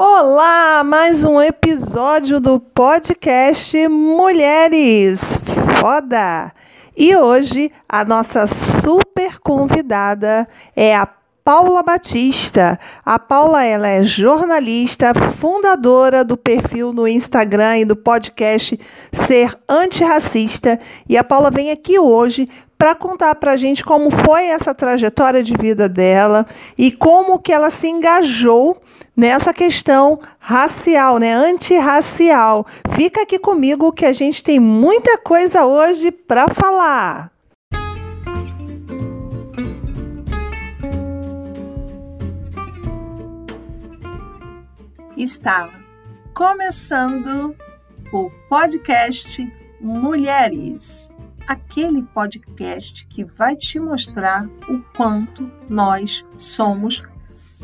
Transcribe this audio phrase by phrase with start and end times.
[0.00, 5.36] Olá, mais um episódio do podcast Mulheres
[5.80, 6.52] Foda.
[6.96, 12.78] E hoje a nossa super convidada é a Paula Batista.
[13.04, 18.78] A Paula ela é jornalista, fundadora do perfil no Instagram e do podcast
[19.10, 20.78] Ser Antirracista.
[21.08, 22.48] E a Paula vem aqui hoje
[22.78, 26.46] para contar para a gente como foi essa trajetória de vida dela
[26.78, 28.80] e como que ela se engajou
[29.16, 32.64] nessa questão racial, né, antirracial.
[32.94, 37.32] Fica aqui comigo que a gente tem muita coisa hoje para falar.
[45.16, 45.68] Está
[46.32, 47.56] começando
[48.12, 49.44] o podcast
[49.80, 51.10] Mulheres
[51.48, 57.02] aquele podcast que vai te mostrar o quanto nós somos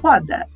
[0.01, 0.49] foda.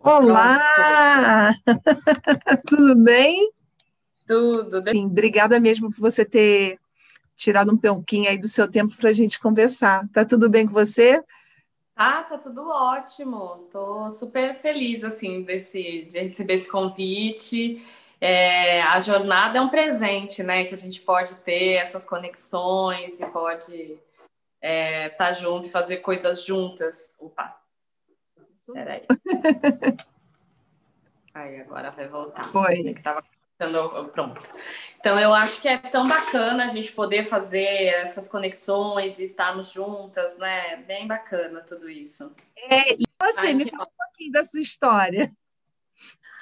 [0.00, 1.54] Olá!
[2.66, 3.48] Tudo bem?
[4.26, 4.82] Tudo.
[4.90, 6.80] Sim, obrigada mesmo por você ter
[7.36, 10.08] tirado um pouquinho aí do seu tempo para a gente conversar.
[10.08, 11.22] Tá tudo bem com você?
[11.94, 13.68] Ah, tá tudo ótimo.
[13.70, 17.80] Tô super feliz assim desse de receber esse convite
[18.20, 20.64] é, a jornada é um presente, né?
[20.64, 24.02] Que a gente pode ter essas conexões e pode estar
[24.60, 27.14] é, tá junto e fazer coisas juntas.
[27.18, 27.56] Opa!
[28.72, 29.02] Peraí.
[31.32, 32.44] Aí, agora vai voltar.
[32.44, 32.94] Foi.
[32.94, 33.24] Que tava
[34.12, 34.42] pronto.
[34.98, 39.72] Então, eu acho que é tão bacana a gente poder fazer essas conexões e estarmos
[39.72, 40.76] juntas, né?
[40.78, 42.34] Bem bacana tudo isso.
[42.56, 45.32] É, e você, Ai, me fala um pouquinho da sua história.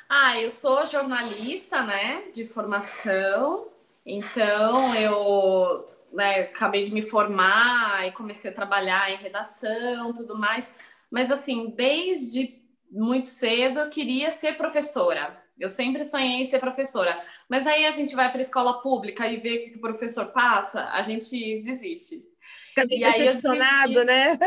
[0.09, 3.69] Ah, eu sou jornalista, né, de formação.
[4.05, 10.73] Então, eu né, acabei de me formar e comecei a trabalhar em redação, tudo mais.
[11.11, 15.43] Mas assim, desde muito cedo eu queria ser professora.
[15.59, 17.21] Eu sempre sonhei em ser professora.
[17.49, 20.27] Mas aí a gente vai para a escola pública e vê o que o professor
[20.27, 21.31] passa, a gente
[21.63, 22.23] desiste.
[22.69, 24.39] Fica e decepcionado, né?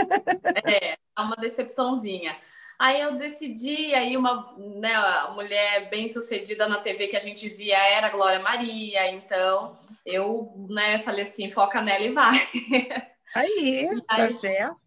[0.64, 2.38] É, é uma decepçãozinha.
[2.80, 4.94] Aí eu decidi, aí uma né,
[5.36, 11.00] mulher bem sucedida na TV que a gente via era Glória Maria, então eu né,
[11.00, 12.38] falei assim, foca nela e vai.
[13.36, 14.80] Aí, e tá certo.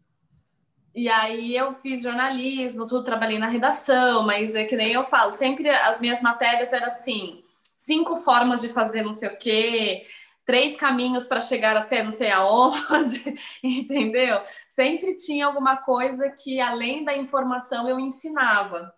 [0.94, 5.32] E aí eu fiz jornalismo, tudo, trabalhei na redação, mas é que nem eu falo,
[5.32, 10.04] sempre as minhas matérias eram assim, cinco formas de fazer não sei o quê,
[10.44, 14.42] três caminhos para chegar até não sei aonde, entendeu?
[14.74, 18.90] Sempre tinha alguma coisa que, além da informação, eu ensinava.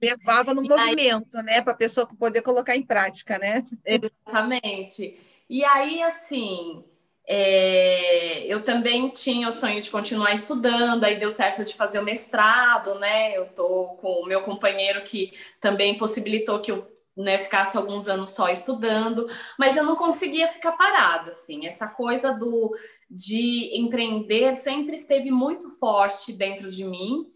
[0.00, 1.42] Levava no e movimento, aí...
[1.42, 1.60] né?
[1.60, 3.64] Para a pessoa poder colocar em prática, né?
[3.84, 5.18] Exatamente.
[5.50, 6.84] E aí, assim,
[7.26, 8.44] é...
[8.46, 12.96] eu também tinha o sonho de continuar estudando, aí deu certo de fazer o mestrado,
[13.00, 13.36] né?
[13.36, 18.32] Eu tô com o meu companheiro que também possibilitou que eu né, ficasse alguns anos
[18.32, 19.26] só estudando,
[19.58, 21.66] mas eu não conseguia ficar parada, assim.
[21.66, 22.76] Essa coisa do
[23.10, 27.26] de empreender sempre esteve muito forte dentro de mim,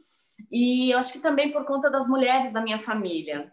[0.51, 3.51] e eu acho que também por conta das mulheres da minha família.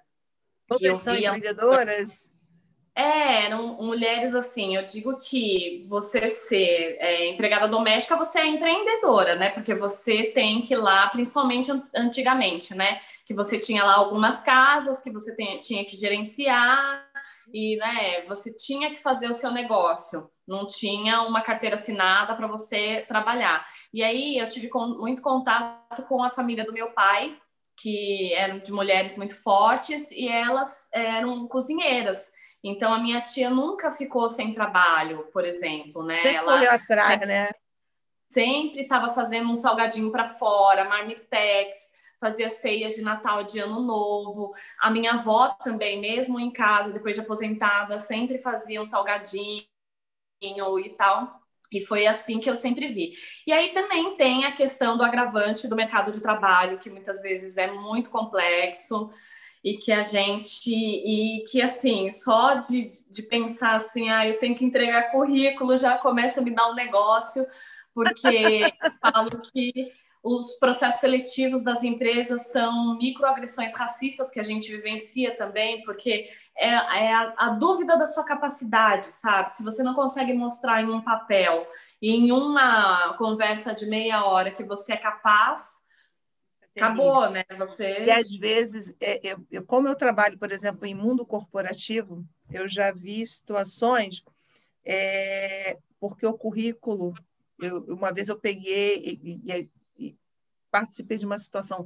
[0.68, 1.30] Todas são via...
[1.30, 2.32] empreendedoras?
[2.98, 4.76] É, eram mulheres assim.
[4.76, 9.52] Eu digo que você ser é, empregada doméstica, você é empreendedora, né?
[9.52, 13.00] Porque você tem que ir lá, principalmente antigamente, né?
[13.24, 17.06] Que você tinha lá algumas casas que você tem, tinha que gerenciar
[17.54, 18.26] e, né?
[18.28, 20.32] Você tinha que fazer o seu negócio.
[20.48, 23.64] Não tinha uma carteira assinada para você trabalhar.
[23.94, 27.38] E aí eu tive com, muito contato com a família do meu pai,
[27.80, 32.32] que eram de mulheres muito fortes e elas eram cozinheiras.
[32.64, 36.18] Então, a minha tia nunca ficou sem trabalho, por exemplo, né?
[36.24, 37.50] Sempre ela correu atrás, né?
[38.30, 44.54] Sempre estava fazendo um salgadinho para fora, marmitex, fazia ceias de Natal, de Ano Novo.
[44.80, 49.64] A minha avó também, mesmo em casa, depois de aposentada, sempre fazia um salgadinho
[50.42, 51.40] e tal.
[51.72, 53.12] E foi assim que eu sempre vi.
[53.46, 57.58] E aí também tem a questão do agravante do mercado de trabalho, que muitas vezes
[57.58, 59.10] é muito complexo
[59.68, 64.56] e que a gente e que assim só de, de pensar assim ah eu tenho
[64.56, 67.46] que entregar currículo já começa a me dar um negócio
[67.94, 68.62] porque
[69.02, 69.92] falo que
[70.24, 76.70] os processos seletivos das empresas são microagressões racistas que a gente vivencia também, porque é,
[76.70, 79.52] é a, a, dúvida da sua capacidade, sabe?
[79.52, 81.66] Se você não consegue mostrar em um papel,
[82.02, 85.82] em uma conversa de meia hora que você é capaz,
[86.78, 87.44] Acabou, né?
[87.58, 88.06] Você...
[88.06, 92.68] E às vezes, é, eu, eu, como eu trabalho, por exemplo, em mundo corporativo, eu
[92.68, 94.24] já vi situações
[94.86, 97.14] é, porque o currículo,
[97.60, 99.70] eu, uma vez eu peguei e,
[100.00, 100.18] e,
[100.72, 101.86] participei de uma situação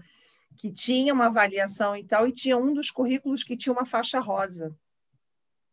[0.57, 4.19] que tinha uma avaliação e tal, e tinha um dos currículos que tinha uma faixa
[4.19, 4.75] rosa.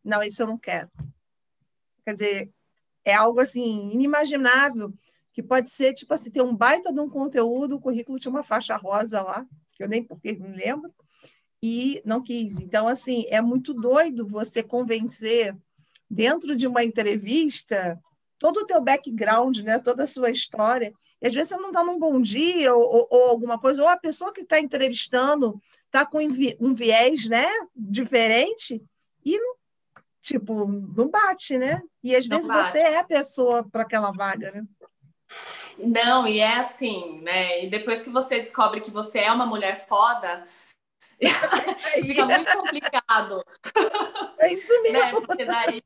[0.03, 0.89] Não, isso eu não quero.
[2.05, 2.51] Quer dizer,
[3.03, 4.93] é algo assim inimaginável,
[5.39, 8.43] que pode ser tipo assim, ter um baita de um conteúdo, o currículo tinha uma
[8.43, 10.93] faixa rosa lá, que eu nem porque não lembro,
[11.63, 12.59] e não quis.
[12.59, 15.55] Então, assim, é muito doido você convencer
[16.09, 17.97] dentro de uma entrevista
[18.37, 20.93] todo o teu background, né, toda a sua história.
[21.21, 23.87] E às vezes você não está num bom dia ou, ou, ou, alguma coisa, ou
[23.87, 26.19] a pessoa que está entrevistando está com
[26.59, 28.83] um viés né, diferente
[29.25, 29.55] e não,
[30.21, 31.81] tipo, não bate, né?
[32.03, 32.71] E às não vezes bate.
[32.71, 34.65] você é a pessoa para aquela vaga, né?
[35.77, 37.63] Não, e é assim, né?
[37.63, 40.45] E depois que você descobre que você é uma mulher foda,
[42.05, 43.43] fica muito complicado.
[44.39, 45.19] É isso né, mesmo.
[45.19, 45.25] Né?
[45.25, 45.83] Porque daí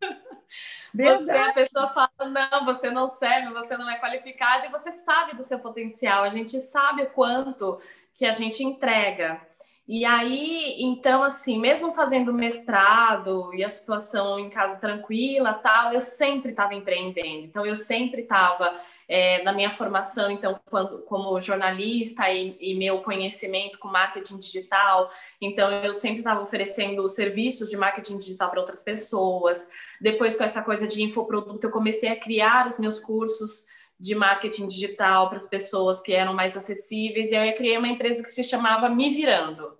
[0.94, 5.36] você, a pessoa fala, não, você não serve, você não é qualificado, e você sabe
[5.36, 7.80] do seu potencial, a gente sabe o quanto
[8.14, 9.40] que a gente entrega.
[9.88, 16.00] E aí, então, assim, mesmo fazendo mestrado e a situação em casa tranquila, tal, eu
[16.00, 17.46] sempre estava empreendendo.
[17.46, 18.74] Então, eu sempre estava
[19.08, 25.08] é, na minha formação, então, quando, como jornalista e, e meu conhecimento com marketing digital.
[25.40, 29.68] Então, eu sempre estava oferecendo serviços de marketing digital para outras pessoas.
[30.00, 33.66] Depois, com essa coisa de infoproduto, eu comecei a criar os meus cursos
[33.98, 37.88] de marketing digital para as pessoas que eram mais acessíveis, e aí eu criei uma
[37.88, 39.76] empresa que se chamava Me Virando,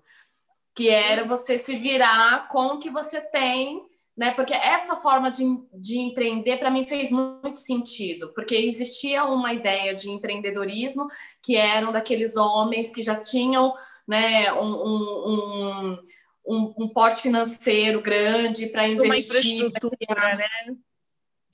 [0.74, 3.82] que era você se virar com o que você tem,
[4.16, 4.30] né?
[4.32, 9.94] Porque essa forma de, de empreender para mim fez muito sentido, porque existia uma ideia
[9.94, 11.06] de empreendedorismo
[11.42, 13.74] que eram daqueles homens que já tinham,
[14.08, 15.98] né, um, um,
[16.46, 19.60] um, um porte financeiro grande para investir.
[19.60, 20.76] Uma infraestrutura, né?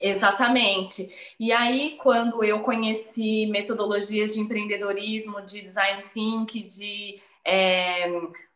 [0.05, 1.09] Exatamente.
[1.39, 8.11] E aí, quando eu conheci metodologias de empreendedorismo, de design thinking, de é,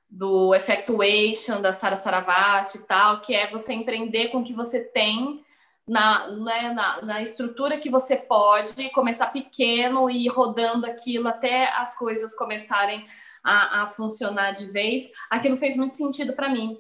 [0.09, 4.81] do Effectuation, da Sara Saravati e tal, que é você empreender com o que você
[4.81, 5.41] tem
[5.88, 11.69] na, né, na, na, estrutura que você pode, começar pequeno e ir rodando aquilo até
[11.77, 13.05] as coisas começarem
[13.41, 15.09] a, a funcionar de vez.
[15.29, 16.77] Aquilo fez muito sentido para mim.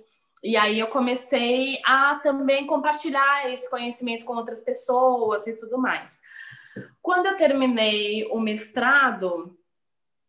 [0.47, 6.21] E aí eu comecei a também compartilhar esse conhecimento com outras pessoas e tudo mais.
[7.01, 9.57] Quando eu terminei o mestrado,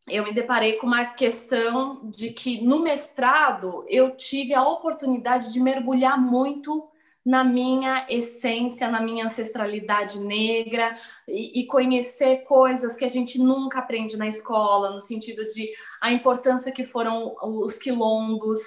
[0.09, 5.61] eu me deparei com uma questão de que no mestrado eu tive a oportunidade de
[5.61, 6.91] mergulhar muito
[7.25, 10.95] na minha essência, na minha ancestralidade negra
[11.29, 15.71] e, e, conhecer coisas que a gente nunca aprende na escola, no sentido de
[16.01, 18.61] a importância que foram os quilombos,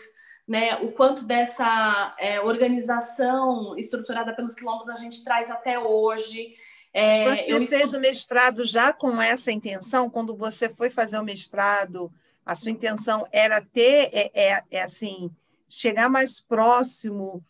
[0.47, 0.75] né?
[0.77, 6.55] O quanto dessa é, organização estruturada pelos quilombos a gente traz até hoje.
[6.93, 10.09] É, você eu fez o mestrado já com essa intenção?
[10.09, 12.11] Quando você foi fazer o mestrado,
[12.45, 15.31] a sua intenção era ter, é, é, é assim,
[15.69, 17.43] chegar mais próximo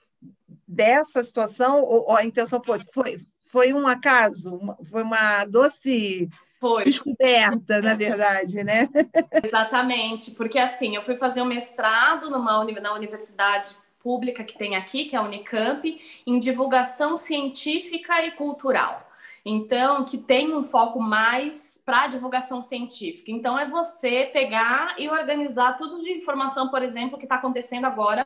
[0.68, 1.82] dessa situação?
[1.82, 4.60] Ou, ou, a intenção foi, foi, foi um acaso?
[4.90, 6.30] Foi uma doce
[6.62, 6.84] foi.
[6.86, 8.88] descoberta, na verdade, né?
[9.44, 15.06] Exatamente, porque assim, eu fui fazer um mestrado numa, na universidade pública que tem aqui,
[15.06, 19.08] que é a Unicamp, em divulgação científica e cultural.
[19.44, 23.32] Então, que tem um foco mais para divulgação científica.
[23.32, 28.26] Então, é você pegar e organizar tudo de informação, por exemplo, que está acontecendo agora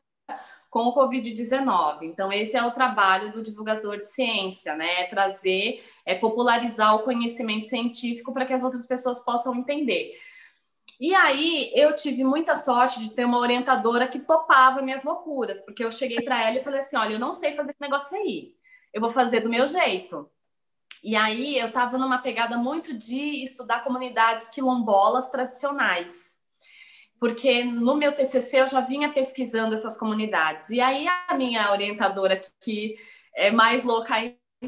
[0.70, 2.04] com o Covid-19.
[2.04, 5.02] Então, esse é o trabalho do divulgador de ciência, né?
[5.02, 10.14] É trazer, é popularizar o conhecimento científico para que as outras pessoas possam entender.
[11.00, 15.84] E aí eu tive muita sorte de ter uma orientadora que topava minhas loucuras, porque
[15.84, 18.54] eu cheguei para ela e falei assim: olha, eu não sei fazer esse negócio aí,
[18.94, 20.30] eu vou fazer do meu jeito.
[21.04, 26.34] E aí eu estava numa pegada muito de estudar comunidades quilombolas tradicionais.
[27.20, 30.70] Porque no meu TCC eu já vinha pesquisando essas comunidades.
[30.70, 32.96] E aí a minha orientadora, que
[33.36, 34.16] é mais louca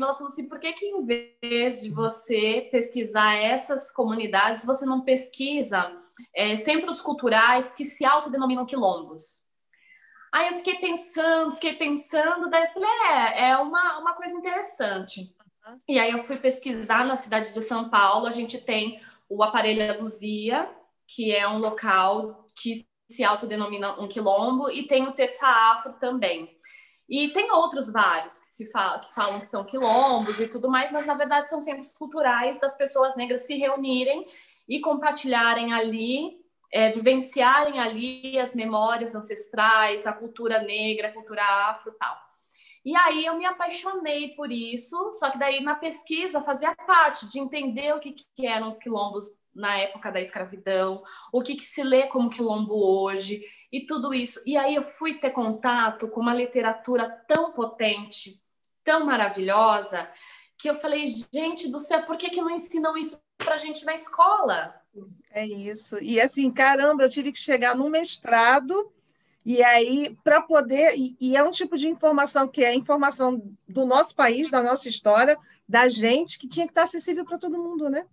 [0.03, 5.01] ela falou assim: por que, que em vez de você pesquisar essas comunidades, você não
[5.01, 5.91] pesquisa
[6.35, 9.43] é, centros culturais que se autodenominam quilombos?
[10.33, 15.33] Aí eu fiquei pensando, fiquei pensando, daí eu falei: é, é uma, uma coisa interessante.
[15.87, 20.01] E aí eu fui pesquisar na cidade de São Paulo, a gente tem o Aparelho
[20.01, 20.69] Luzia,
[21.05, 26.57] que é um local que se autodenomina um quilombo, e tem o Terça Afro também.
[27.09, 30.91] E tem outros vários que, se fala, que falam que são quilombos e tudo mais,
[30.91, 34.27] mas na verdade são centros culturais das pessoas negras se reunirem
[34.67, 36.37] e compartilharem ali,
[36.71, 42.17] é, vivenciarem ali as memórias ancestrais, a cultura negra, a cultura afro tal.
[42.83, 47.39] E aí eu me apaixonei por isso, só que daí na pesquisa fazia parte de
[47.39, 51.01] entender o que, que eram os quilombos na época da escravidão,
[51.33, 54.41] o que, que se lê como quilombo hoje e tudo isso.
[54.45, 58.41] E aí eu fui ter contato com uma literatura tão potente,
[58.83, 60.09] tão maravilhosa,
[60.57, 63.93] que eu falei, gente do céu, por que, que não ensinam isso para gente na
[63.93, 64.73] escola?
[65.31, 65.99] É isso.
[66.01, 68.91] E assim, caramba, eu tive que chegar no mestrado
[69.49, 70.97] e aí, para poder.
[70.97, 74.89] E, e, é um tipo de informação que é informação do nosso país, da nossa
[74.89, 78.05] história, da gente, que tinha que estar acessível para todo mundo, né?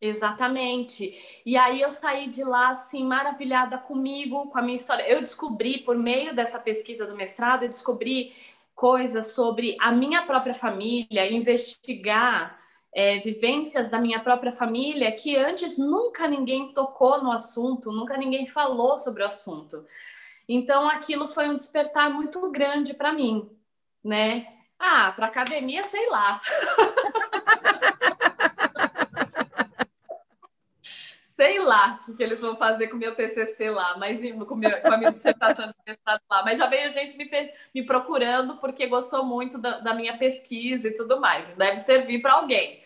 [0.00, 1.16] Exatamente.
[1.44, 5.08] E aí eu saí de lá assim maravilhada comigo, com a minha história.
[5.08, 8.34] Eu descobri por meio dessa pesquisa do mestrado, eu descobri
[8.74, 12.58] coisas sobre a minha própria família, investigar
[12.94, 18.46] é, vivências da minha própria família que antes nunca ninguém tocou no assunto, nunca ninguém
[18.46, 19.84] falou sobre o assunto.
[20.48, 23.50] Então aquilo foi um despertar muito grande para mim,
[24.04, 24.46] né?
[24.78, 26.40] Ah, para academia, sei lá.
[31.36, 34.80] sei lá o que, eles vão fazer com o meu TCC lá, mas com, meu,
[34.80, 36.42] com a minha dissertação de mestrado lá.
[36.42, 37.30] Mas já veio gente me,
[37.74, 41.54] me procurando porque gostou muito da, da, minha pesquisa e tudo mais.
[41.54, 42.82] Deve servir para alguém.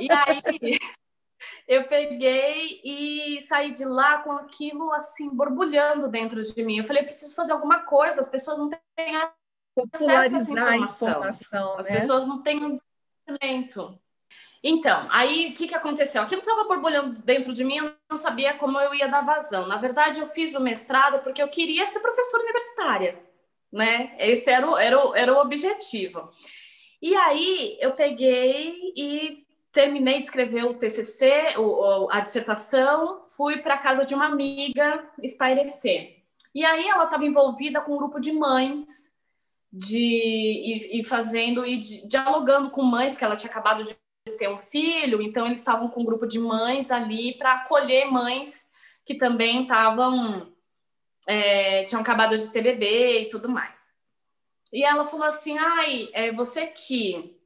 [0.00, 0.78] E aí
[1.66, 6.78] eu peguei e saí de lá com aquilo assim borbulhando dentro de mim.
[6.78, 8.20] Eu falei, preciso fazer alguma coisa.
[8.20, 11.08] As pessoas não têm acesso a essa informação.
[11.08, 11.96] informação As né?
[11.96, 12.76] pessoas não têm um
[13.26, 13.98] conhecimento.
[14.66, 16.22] Então, aí o que, que aconteceu?
[16.22, 19.66] Aquilo estava borbulhando dentro de mim, eu não sabia como eu ia dar vazão.
[19.66, 23.22] Na verdade, eu fiz o mestrado porque eu queria ser professora universitária,
[23.70, 24.16] né?
[24.18, 26.30] Esse era o, era o, era o objetivo.
[27.02, 33.76] E aí eu peguei e terminei de escrever o TCC, o, a dissertação, fui para
[33.76, 36.22] casa de uma amiga espairecer.
[36.54, 38.86] E aí ela estava envolvida com um grupo de mães
[39.70, 43.94] de e, e fazendo e de, dialogando com mães que ela tinha acabado de
[44.34, 48.66] ter um filho, então eles estavam com um grupo de mães ali para acolher mães
[49.04, 50.52] que também estavam
[51.26, 53.92] é, tinham acabado de ter bebê e tudo mais.
[54.72, 57.38] E ela falou assim: ai, é, você que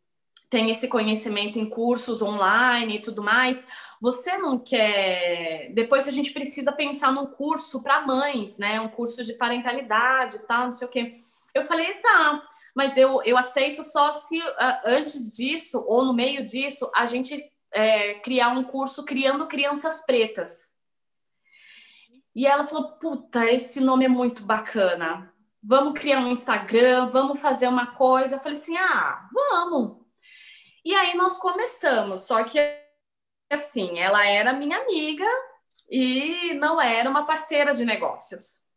[0.50, 3.66] tem esse conhecimento em cursos online e tudo mais,
[4.00, 5.70] você não quer.
[5.74, 8.80] Depois a gente precisa pensar num curso para mães, né?
[8.80, 11.14] Um curso de parentalidade e tal, não sei o quê.
[11.54, 12.42] Eu falei, tá
[12.74, 17.42] mas eu, eu aceito só se uh, antes disso ou no meio disso a gente
[17.72, 20.70] é, criar um curso criando crianças pretas.
[22.34, 25.32] E ela falou: Puta, esse nome é muito bacana.
[25.62, 28.36] Vamos criar um Instagram, vamos fazer uma coisa.
[28.36, 29.98] Eu falei assim: Ah, vamos.
[30.84, 32.58] E aí nós começamos, só que
[33.50, 35.26] assim, ela era minha amiga
[35.90, 38.67] e não era uma parceira de negócios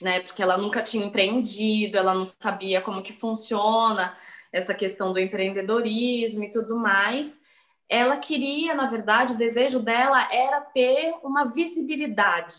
[0.00, 0.20] né?
[0.20, 4.16] Porque ela nunca tinha empreendido, ela não sabia como que funciona
[4.52, 7.40] essa questão do empreendedorismo e tudo mais.
[7.88, 12.56] Ela queria, na verdade, o desejo dela era ter uma visibilidade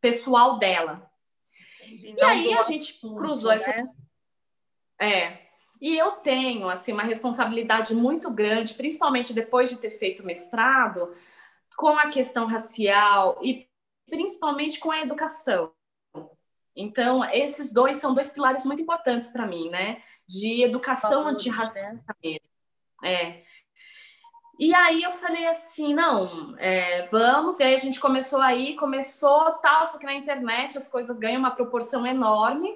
[0.00, 1.10] pessoal dela.
[1.86, 3.56] E, aí a gente assunto, cruzou né?
[3.56, 3.90] essa.
[5.00, 5.44] É.
[5.80, 11.12] E eu tenho assim uma responsabilidade muito grande, principalmente depois de ter feito mestrado,
[11.76, 13.68] com a questão racial e
[14.08, 15.72] principalmente com a educação.
[16.76, 20.02] Então, esses dois são dois pilares muito importantes para mim, né?
[20.26, 22.14] De educação antirracista né?
[22.22, 22.52] mesmo.
[23.04, 23.42] É.
[24.58, 29.52] E aí eu falei assim, não, é, vamos, e aí a gente começou aí, começou
[29.54, 32.72] tal, só que na internet as coisas ganham uma proporção enorme,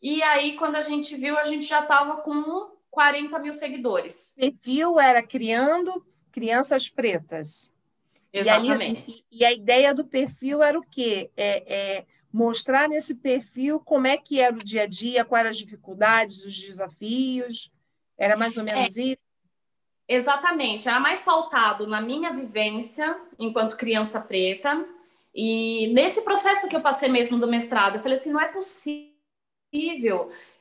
[0.00, 4.32] e aí quando a gente viu, a gente já estava com 40 mil seguidores.
[4.36, 6.02] O perfil era criando
[6.32, 7.72] crianças pretas.
[8.32, 9.24] Exatamente.
[9.30, 11.30] E, ali, e a ideia do perfil era o quê?
[11.36, 15.50] É, é mostrar nesse perfil como é que era o dia a dia, quais eram
[15.50, 17.70] as dificuldades, os desafios.
[18.16, 19.22] Era mais ou menos é, isso?
[20.06, 24.86] Exatamente, era mais pautado na minha vivência enquanto criança preta.
[25.34, 29.12] E nesse processo que eu passei mesmo do mestrado, eu falei assim: não é possível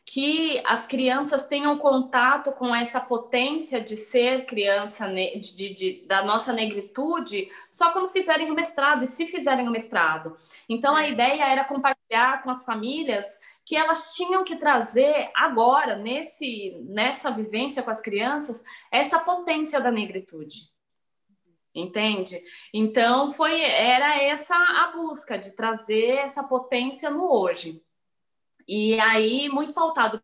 [0.09, 6.53] que as crianças tenham contato com essa potência de ser criança de, de, da nossa
[6.53, 10.37] negritude só quando fizerem o mestrado e se fizerem o mestrado.
[10.69, 11.01] Então, é.
[11.01, 17.29] a ideia era compartilhar com as famílias que elas tinham que trazer agora, nesse, nessa
[17.29, 20.69] vivência com as crianças, essa potência da negritude.
[21.75, 22.41] Entende?
[22.73, 27.85] Então, foi era essa a busca de trazer essa potência no hoje.
[28.67, 30.21] E aí, muito pautado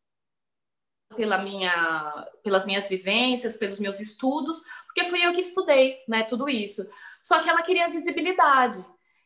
[1.15, 6.50] pela minha, pelas minhas vivências, pelos meus estudos, porque fui eu que estudei, né, tudo
[6.50, 6.83] isso.
[7.21, 8.83] Só que ela queria visibilidade.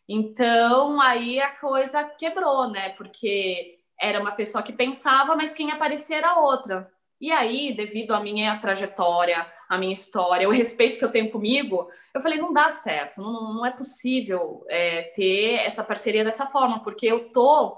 [0.08, 2.90] Então, aí a coisa quebrou, né?
[2.92, 6.90] Porque era uma pessoa que pensava, mas quem aparecia era outra.
[7.20, 11.90] E aí, devido à minha trajetória, à minha história, o respeito que eu tenho comigo,
[12.14, 16.84] eu falei, não dá certo, não, não é possível é, ter essa parceria dessa forma,
[16.84, 17.76] porque eu tô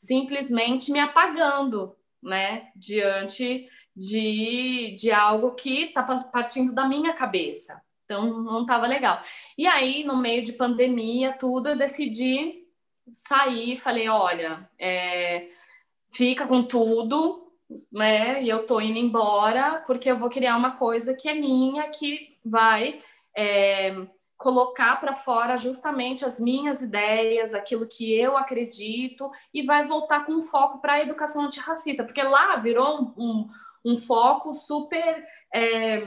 [0.00, 7.80] simplesmente me apagando, né, diante de, de algo que está partindo da minha cabeça.
[8.04, 9.20] Então, não estava legal.
[9.58, 12.66] E aí, no meio de pandemia, tudo, eu decidi
[13.12, 15.48] sair, falei, olha, é,
[16.10, 17.52] fica com tudo,
[17.92, 18.42] né?
[18.42, 22.38] E eu tô indo embora porque eu vou criar uma coisa que é minha, que
[22.44, 23.00] vai
[23.36, 23.94] é,
[24.40, 30.40] colocar para fora justamente as minhas ideias, aquilo que eu acredito, e vai voltar com
[30.40, 33.48] foco para a educação antirracista, porque lá virou um, um,
[33.84, 35.22] um foco super
[35.54, 36.00] é,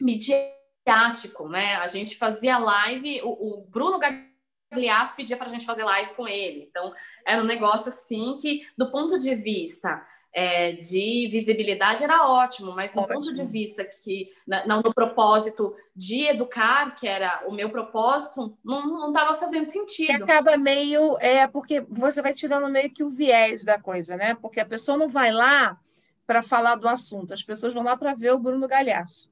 [0.00, 1.76] midiático, né?
[1.76, 6.26] A gente fazia live, o, o Bruno Gagliasso pedia para a gente fazer live com
[6.26, 6.92] ele, então
[7.24, 12.94] era um negócio assim que, do ponto de vista é, de visibilidade era ótimo, mas
[12.94, 13.18] no ótimo.
[13.18, 14.30] ponto de vista que,
[14.66, 20.10] não no propósito de educar, que era o meu propósito, não estava fazendo sentido.
[20.10, 24.34] E acaba meio, é, porque você vai tirando meio que o viés da coisa, né?
[24.34, 25.78] Porque a pessoa não vai lá
[26.26, 29.29] para falar do assunto, as pessoas vão lá para ver o Bruno Galhaço.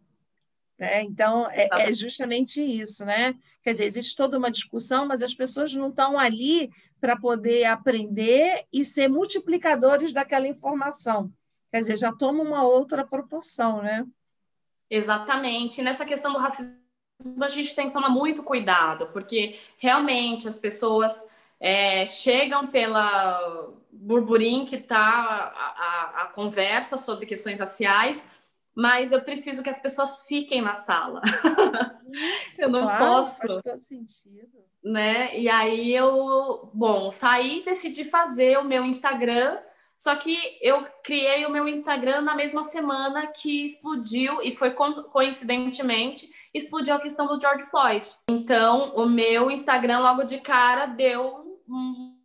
[0.78, 1.02] Né?
[1.02, 3.35] Então, é, é, justamente isso, né?
[3.62, 6.70] Quer dizer, existe toda uma discussão, mas as pessoas não estão ali
[7.00, 11.32] para poder aprender e ser multiplicadores daquela informação.
[11.70, 14.06] Quer dizer, já toma uma outra proporção, né?
[14.88, 15.82] Exatamente.
[15.82, 16.78] Nessa questão do racismo,
[17.42, 21.25] a gente tem que tomar muito cuidado, porque realmente as pessoas
[21.61, 28.28] é, chegam pela burburinho que está a, a, a conversa sobre questões raciais
[28.78, 31.20] mas eu preciso que as pessoas fiquem na sala.
[32.56, 33.44] eu não claro, posso.
[33.44, 34.47] Faz todo sentido.
[34.85, 35.37] Né?
[35.37, 39.58] E aí eu, bom, saí, decidi fazer o meu Instagram,
[39.97, 46.32] só que eu criei o meu Instagram na mesma semana que explodiu, e foi coincidentemente,
[46.54, 48.08] explodiu a questão do George Floyd.
[48.30, 52.16] Então, o meu Instagram logo de cara deu um,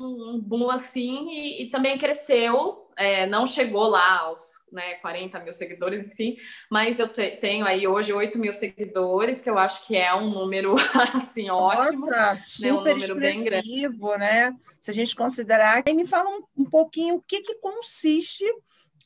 [0.00, 5.52] um boom assim e, e também cresceu é, não chegou lá aos né, 40 mil
[5.52, 6.36] seguidores, enfim,
[6.70, 10.30] mas eu te, tenho aí hoje 8 mil seguidores, que eu acho que é um
[10.30, 10.74] número
[11.14, 12.06] assim ótimo.
[12.06, 13.88] Nossa, super né, um número bem grande.
[14.18, 14.56] né?
[14.80, 15.82] Se a gente considerar.
[15.86, 18.44] E me fala um, um pouquinho o que, que consiste.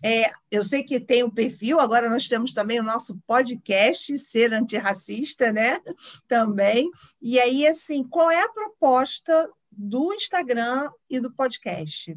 [0.03, 4.55] É, eu sei que tem o perfil, agora nós temos também o nosso podcast, Ser
[4.55, 5.81] Antirracista, né?
[6.29, 6.89] Também.
[7.21, 12.17] E aí, assim, qual é a proposta do Instagram e do podcast?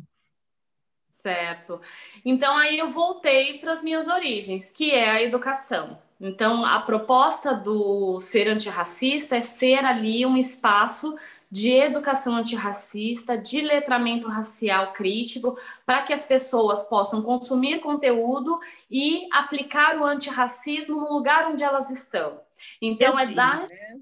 [1.22, 1.80] Certo.
[2.26, 6.02] Então aí eu voltei para as minhas origens, que é a educação.
[6.20, 11.16] Então a proposta do ser antirracista é ser ali um espaço
[11.50, 15.56] de educação antirracista, de letramento racial crítico,
[15.86, 21.92] para que as pessoas possam consumir conteúdo e aplicar o antirracismo no lugar onde elas
[21.92, 22.42] estão.
[22.82, 24.00] Então Entendi, é dar né?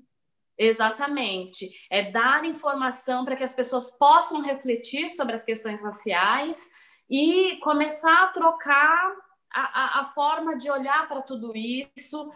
[0.58, 1.70] Exatamente.
[1.90, 6.70] É dar informação para que as pessoas possam refletir sobre as questões raciais
[7.10, 9.16] e começar a trocar
[9.52, 12.30] a, a, a forma de olhar para tudo isso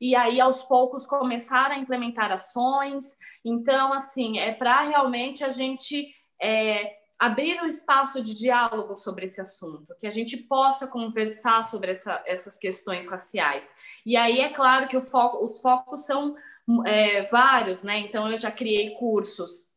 [0.00, 3.16] e aí aos poucos começar a implementar ações.
[3.44, 9.40] Então, assim, é para realmente a gente é, abrir um espaço de diálogo sobre esse
[9.40, 13.74] assunto, que a gente possa conversar sobre essa, essas questões raciais.
[14.04, 16.36] E aí é claro que foco, os focos são
[16.84, 17.98] é, vários, né?
[17.98, 19.72] Então, eu já criei cursos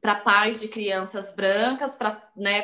[0.00, 2.62] para pais de crianças brancas, para né,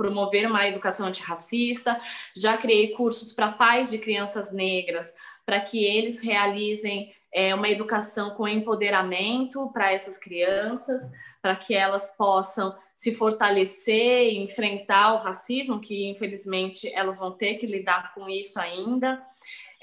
[0.00, 1.98] promover uma educação antirracista,
[2.34, 8.30] já criei cursos para pais de crianças negras, para que eles realizem é, uma educação
[8.30, 15.78] com empoderamento para essas crianças, para que elas possam se fortalecer e enfrentar o racismo,
[15.78, 19.22] que infelizmente elas vão ter que lidar com isso ainda.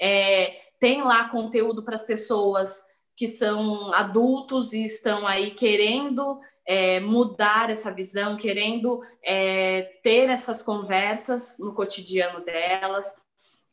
[0.00, 2.82] É, tem lá conteúdo para as pessoas
[3.14, 10.62] que são adultos e estão aí querendo é, mudar essa visão, querendo é, ter essas
[10.62, 13.16] conversas no cotidiano delas.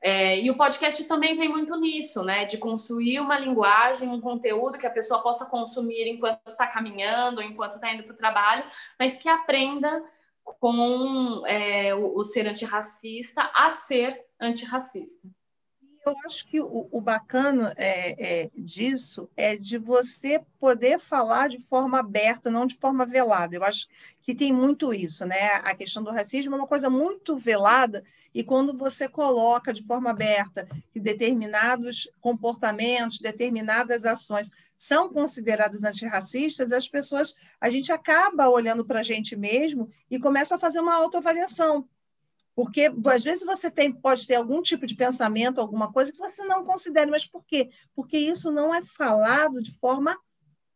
[0.01, 2.45] É, e o podcast também vem muito nisso, né?
[2.45, 7.73] De construir uma linguagem, um conteúdo que a pessoa possa consumir enquanto está caminhando, enquanto
[7.73, 8.63] está indo para o trabalho,
[8.97, 10.01] mas que aprenda
[10.43, 15.27] com é, o, o ser antirracista a ser antirracista
[16.05, 21.59] eu acho que o, o bacana é, é, disso é de você poder falar de
[21.69, 23.55] forma aberta, não de forma velada.
[23.55, 23.87] Eu acho
[24.21, 25.55] que tem muito isso, né?
[25.63, 30.09] A questão do racismo é uma coisa muito velada, e quando você coloca de forma
[30.09, 38.85] aberta que determinados comportamentos, determinadas ações são consideradas antirracistas, as pessoas, a gente acaba olhando
[38.85, 41.87] para a gente mesmo e começa a fazer uma autoavaliação
[42.55, 46.43] Porque às vezes você tem, pode ter algum tipo de pensamento, alguma coisa que você
[46.45, 47.69] não considere, mas por quê?
[47.93, 50.17] Porque isso não é falado de forma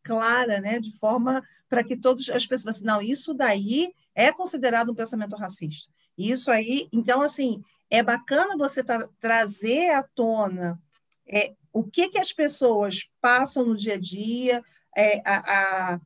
[0.02, 0.78] clara, né?
[0.78, 5.90] de forma para que todas as pessoas, não, isso daí é considerado um pensamento racista.
[6.18, 10.78] Isso aí, então, assim, é bacana você tra trazer à tona
[11.26, 14.62] é, o que, que as pessoas passam no dia a dia,
[14.96, 16.00] é, a, a,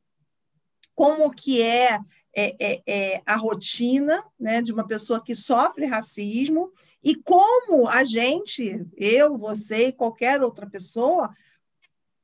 [0.93, 1.99] como que é
[2.35, 6.71] é, é, é, a rotina né, de uma pessoa que sofre racismo
[7.01, 11.29] e como a gente, eu, você e qualquer outra pessoa,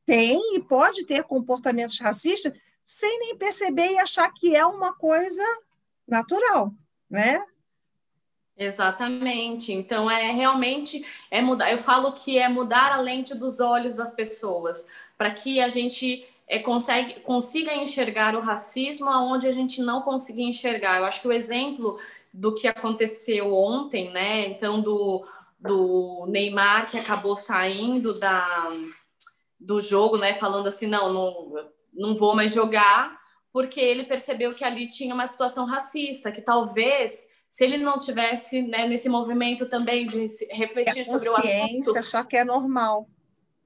[0.06, 2.52] tem e pode ter comportamentos racistas
[2.84, 5.44] sem nem perceber e achar que é uma coisa
[6.08, 6.74] natural,
[7.10, 7.46] né?
[8.58, 9.72] Exatamente.
[9.72, 11.72] Então é realmente é mudar.
[11.72, 16.28] Eu falo que é mudar a lente dos olhos das pessoas para que a gente
[16.52, 20.98] é, consegue, consiga enxergar o racismo aonde a gente não conseguia enxergar.
[20.98, 21.98] Eu acho que o exemplo
[22.34, 24.48] do que aconteceu ontem, né?
[24.48, 25.26] Então, do,
[25.58, 28.68] do Neymar que acabou saindo da,
[29.58, 30.34] do jogo, né?
[30.34, 33.18] Falando assim, não, não, não vou mais jogar,
[33.54, 38.62] porque ele percebeu que ali tinha uma situação racista, que talvez se ele não tivesse
[38.62, 43.08] né, nesse movimento também de refletir sobre o assunto, achar que é normal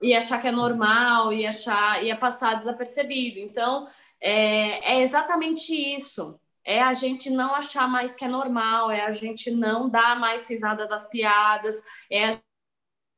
[0.01, 3.39] e achar que é normal e achar ia passar desapercebido.
[3.39, 3.87] Então
[4.21, 6.39] é, é exatamente isso.
[6.63, 10.49] É a gente não achar mais que é normal, é a gente não dar mais
[10.49, 12.33] risada das piadas, é a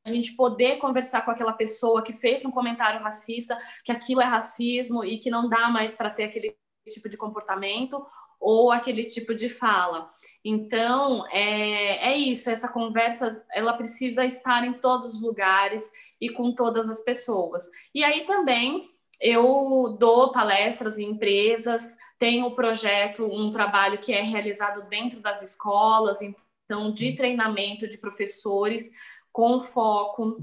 [0.06, 5.04] gente poder conversar com aquela pessoa que fez um comentário racista, que aquilo é racismo
[5.04, 6.54] e que não dá mais para ter aquele
[6.88, 8.04] tipo de comportamento
[8.40, 10.08] ou aquele tipo de fala.
[10.44, 16.52] Então, é, é isso, essa conversa, ela precisa estar em todos os lugares e com
[16.52, 17.68] todas as pessoas.
[17.94, 24.88] E aí também eu dou palestras em empresas, tenho projeto, um trabalho que é realizado
[24.88, 28.90] dentro das escolas, então, de treinamento de professores
[29.32, 30.38] com foco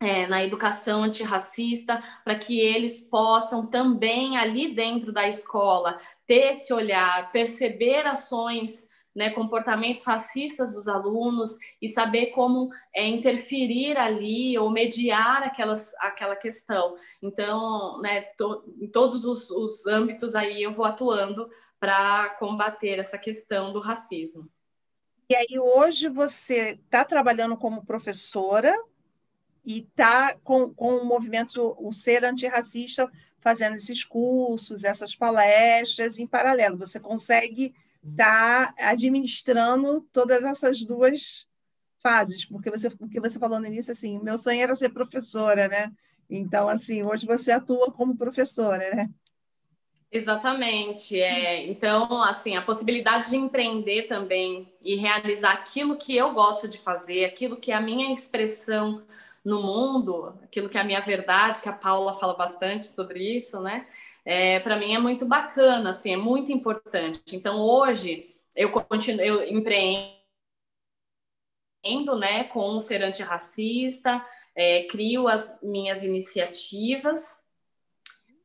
[0.00, 6.72] é, na educação antirracista, para que eles possam também, ali dentro da escola, ter esse
[6.72, 14.70] olhar, perceber ações, né, comportamentos racistas dos alunos e saber como é, interferir ali ou
[14.70, 16.96] mediar aquelas, aquela questão.
[17.22, 21.48] Então, né, to, em todos os, os âmbitos aí eu vou atuando
[21.80, 24.50] para combater essa questão do racismo.
[25.28, 28.72] E aí, hoje você está trabalhando como professora
[29.66, 36.26] e está com, com o movimento, o ser antirracista, fazendo esses cursos, essas palestras em
[36.26, 36.78] paralelo.
[36.78, 41.48] Você consegue estar tá administrando todas essas duas
[42.00, 45.92] fases, porque você, porque você falou no início assim, meu sonho era ser professora, né?
[46.30, 49.10] Então, assim, hoje você atua como professora, né?
[50.12, 51.20] Exatamente.
[51.20, 56.78] É, então, assim, a possibilidade de empreender também e realizar aquilo que eu gosto de
[56.78, 59.04] fazer, aquilo que é a minha expressão
[59.46, 63.60] no mundo, aquilo que é a minha verdade, que a Paula fala bastante sobre isso,
[63.60, 63.86] né?
[64.24, 67.36] É, para mim é muito bacana, assim, é muito importante.
[67.36, 70.16] Então hoje eu continuo, eu empreendo,
[72.18, 74.20] né, com o ser antirracista,
[74.52, 77.44] é, crio as minhas iniciativas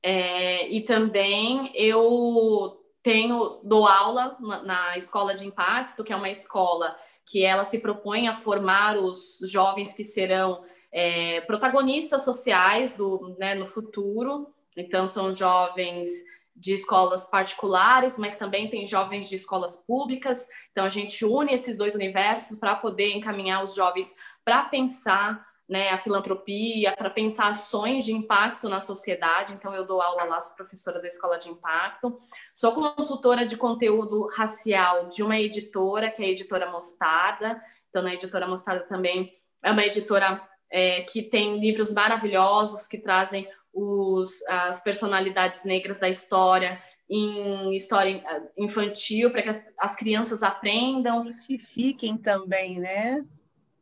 [0.04, 6.30] é, e também eu tenho dou aula na, na, escola de impacto, que é uma
[6.30, 13.36] escola que ela se propõe a formar os jovens que serão é, protagonistas sociais do,
[13.40, 14.54] né, no futuro.
[14.76, 16.10] Então, são jovens
[16.56, 20.48] de escolas particulares, mas também tem jovens de escolas públicas.
[20.72, 25.90] Então, a gente une esses dois universos para poder encaminhar os jovens para pensar né,
[25.90, 29.54] a filantropia, para pensar ações de impacto na sociedade.
[29.54, 32.18] Então, eu dou aula lá, sou professora da Escola de Impacto.
[32.54, 37.64] Sou consultora de conteúdo racial de uma editora, que é a Editora Mostarda.
[37.90, 39.32] Então, na Editora Mostarda também
[39.64, 40.42] é uma editora
[40.72, 46.80] é, que tem livros maravilhosos que trazem os, as personalidades negras da história
[47.10, 48.24] em história
[48.58, 51.28] infantil para que as, as crianças aprendam.
[51.28, 53.22] Identifiquem também, né?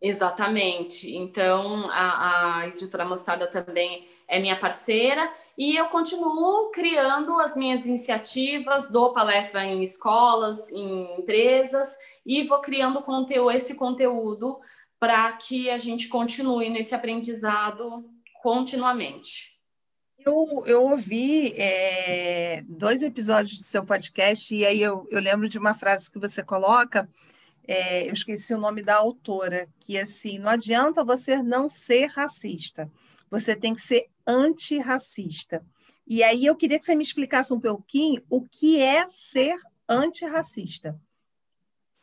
[0.02, 1.16] Exatamente.
[1.16, 7.86] Então, a, a editora Mostarda também é minha parceira e eu continuo criando as minhas
[7.86, 14.60] iniciativas, dou palestra em escolas, em empresas e vou criando conteúdo, esse conteúdo
[15.00, 18.06] para que a gente continue nesse aprendizado
[18.42, 19.58] continuamente.
[20.26, 25.58] Eu, eu ouvi é, dois episódios do seu podcast e aí eu, eu lembro de
[25.58, 27.10] uma frase que você coloca,
[27.66, 32.92] é, eu esqueci o nome da autora, que assim, não adianta você não ser racista,
[33.32, 35.64] você tem que ser antirracista.
[36.06, 39.56] E aí eu queria que você me explicasse um pouquinho o que é ser
[39.88, 41.00] antirracista.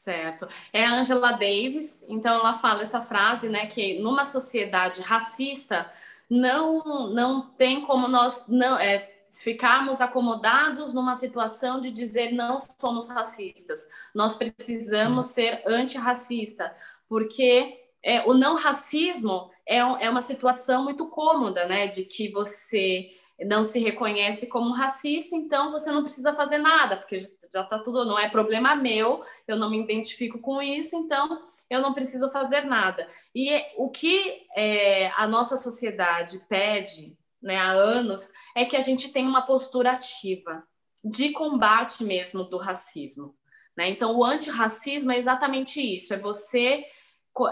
[0.06, 0.46] Certo.
[0.72, 5.90] É a Angela Davis, então ela fala essa frase, né, que numa sociedade racista
[6.30, 13.08] não não tem como nós não é, ficarmos acomodados numa situação de dizer não somos
[13.08, 13.80] racistas.
[14.14, 16.72] Nós precisamos ser antirracista,
[17.08, 23.10] porque é, o não racismo é, é uma situação muito cômoda, né, de que você
[23.44, 28.04] não se reconhece como racista, então você não precisa fazer nada, porque já está tudo,
[28.04, 32.64] não é problema meu, eu não me identifico com isso, então eu não preciso fazer
[32.64, 33.06] nada.
[33.34, 39.12] E o que é, a nossa sociedade pede né, há anos é que a gente
[39.12, 40.64] tenha uma postura ativa
[41.04, 43.36] de combate mesmo do racismo.
[43.76, 43.90] Né?
[43.90, 46.84] Então, o antirracismo é exatamente isso: é você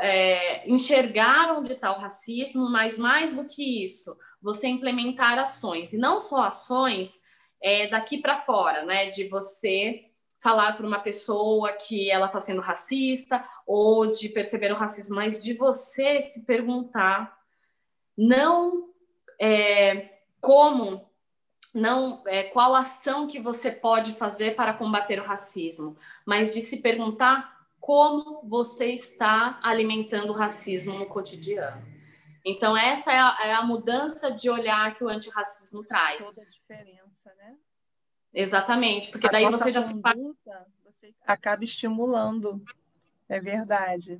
[0.00, 5.98] é, enxergar onde está o racismo, mas mais do que isso, você implementar ações, e
[5.98, 7.22] não só ações
[7.62, 9.06] é, daqui para fora, né?
[9.06, 10.04] De você
[10.44, 15.42] falar para uma pessoa que ela está sendo racista ou de perceber o racismo, mas
[15.42, 17.34] de você se perguntar
[18.14, 18.90] não
[19.40, 21.10] é, como,
[21.72, 26.76] não é, qual ação que você pode fazer para combater o racismo, mas de se
[26.76, 27.53] perguntar
[27.84, 31.86] como você está alimentando o racismo no cotidiano.
[32.42, 36.24] Então, essa é a, é a mudança de olhar que o antirracismo traz.
[36.24, 37.56] Toda a diferença, né?
[38.32, 42.64] Exatamente, porque a daí você já se você acaba estimulando.
[43.28, 44.18] É verdade.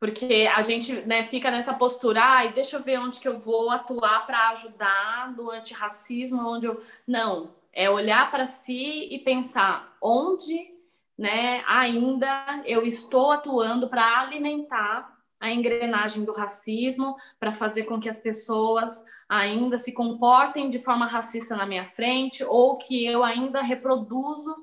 [0.00, 3.70] Porque a gente né, fica nessa postura, e deixa eu ver onde que eu vou
[3.70, 6.82] atuar para ajudar no antirracismo, onde eu.
[7.06, 10.76] Não, é olhar para si e pensar onde
[11.18, 18.08] né, ainda eu estou atuando para alimentar a engrenagem do racismo, para fazer com que
[18.08, 23.62] as pessoas ainda se comportem de forma racista na minha frente, ou que eu ainda
[23.62, 24.54] reproduzo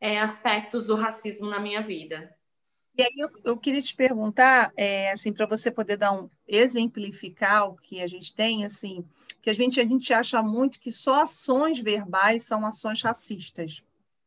[0.00, 2.34] é, aspectos do racismo na minha vida.
[2.96, 7.68] E aí eu, eu queria te perguntar, é, assim, para você poder dar um exemplificar
[7.68, 9.04] o que a gente tem, assim,
[9.40, 13.82] que a gente, a gente acha muito que só ações verbais são ações racistas.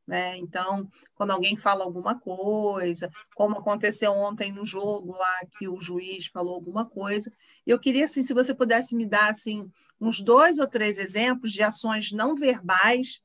[0.07, 0.37] Né?
[0.37, 6.27] Então, quando alguém fala alguma coisa, como aconteceu ontem no jogo lá que o juiz
[6.27, 7.31] falou alguma coisa,
[7.65, 11.63] eu queria assim, se você pudesse me dar assim uns dois ou três exemplos de
[11.63, 13.19] ações não verbais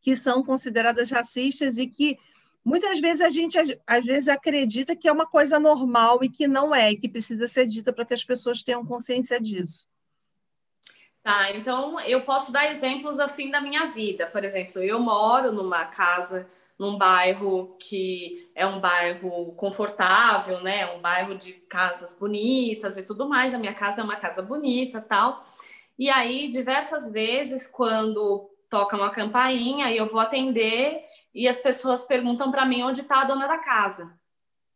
[0.00, 2.16] que são consideradas racistas e que
[2.64, 6.74] muitas vezes a gente às vezes acredita que é uma coisa normal e que não
[6.74, 9.86] é, e que precisa ser dita para que as pessoas tenham consciência disso.
[11.22, 14.26] Tá, então eu posso dar exemplos assim da minha vida.
[14.26, 20.86] Por exemplo, eu moro numa casa, num bairro que é um bairro confortável, né?
[20.94, 23.54] Um bairro de casas bonitas e tudo mais.
[23.54, 25.44] A minha casa é uma casa bonita, tal.
[25.96, 32.50] E aí, diversas vezes, quando toca uma campainha, eu vou atender e as pessoas perguntam
[32.50, 34.12] para mim onde está a dona da casa.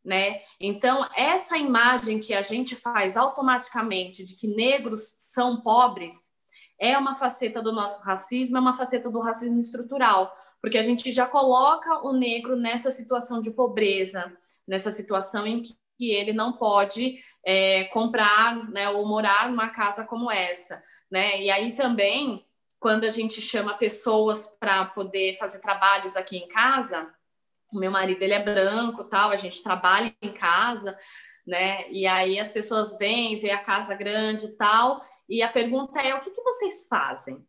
[0.05, 0.43] Né?
[0.61, 6.31] Então, essa imagem que a gente faz automaticamente de que negros são pobres,
[6.79, 11.13] é uma faceta do nosso racismo, é uma faceta do racismo estrutural, porque a gente
[11.13, 14.33] já coloca o negro nessa situação de pobreza,
[14.67, 20.31] nessa situação em que ele não pode é, comprar né, ou morar numa casa como
[20.31, 20.83] essa.
[21.11, 21.43] Né?
[21.43, 22.45] E aí também,
[22.79, 27.09] quando a gente chama pessoas para poder fazer trabalhos aqui em casa,
[27.73, 30.97] o meu marido ele é branco, tal, a gente trabalha em casa,
[31.47, 31.89] né?
[31.91, 36.15] E aí as pessoas vêm, vê a casa grande e tal, e a pergunta é:
[36.15, 37.47] o que, que vocês fazem?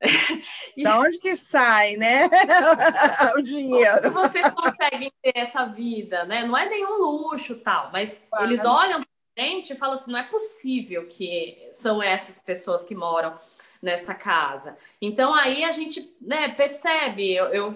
[0.76, 0.82] e...
[0.82, 2.28] Da onde que sai, né?
[3.36, 4.02] o dinheiro.
[4.02, 6.44] Como vocês conseguem ter essa vida, né?
[6.44, 8.46] Não é nenhum luxo tal, mas claro.
[8.46, 12.94] eles olham para gente e falam assim: não é possível que são essas pessoas que
[12.94, 13.36] moram
[13.82, 14.76] nessa casa.
[15.00, 17.72] Então aí a gente né, percebe, eu, eu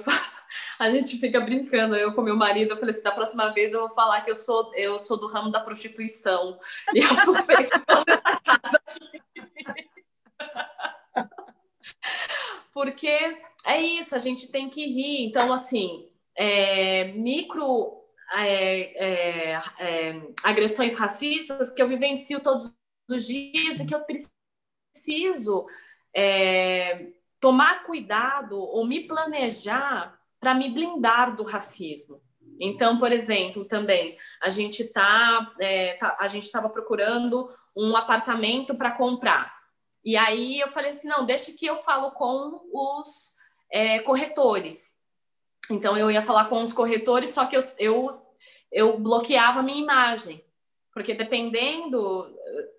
[0.79, 3.81] a gente fica brincando, eu com meu marido, eu falei assim, da próxima vez eu
[3.81, 6.59] vou falar que eu sou, eu sou do ramo da prostituição.
[6.95, 9.23] E eu suspeito dessa casa aqui.
[12.73, 15.27] Porque é isso, a gente tem que rir.
[15.27, 22.75] Então, assim, é, micro é, é, é agressões racistas que eu vivencio todos
[23.09, 25.67] os dias e que eu preciso
[26.15, 32.21] é, tomar cuidado ou me planejar para me blindar do racismo.
[32.61, 38.75] Então, por exemplo, também a gente tá, é, tá a gente estava procurando um apartamento
[38.75, 39.55] para comprar.
[40.05, 43.33] E aí eu falei assim, não, deixa que eu falo com os
[43.73, 44.93] é, corretores.
[45.71, 48.23] Então eu ia falar com os corretores, só que eu, eu,
[48.71, 50.45] eu bloqueava a minha imagem,
[50.93, 52.31] porque dependendo,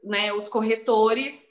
[0.03, 1.49] né, os corretores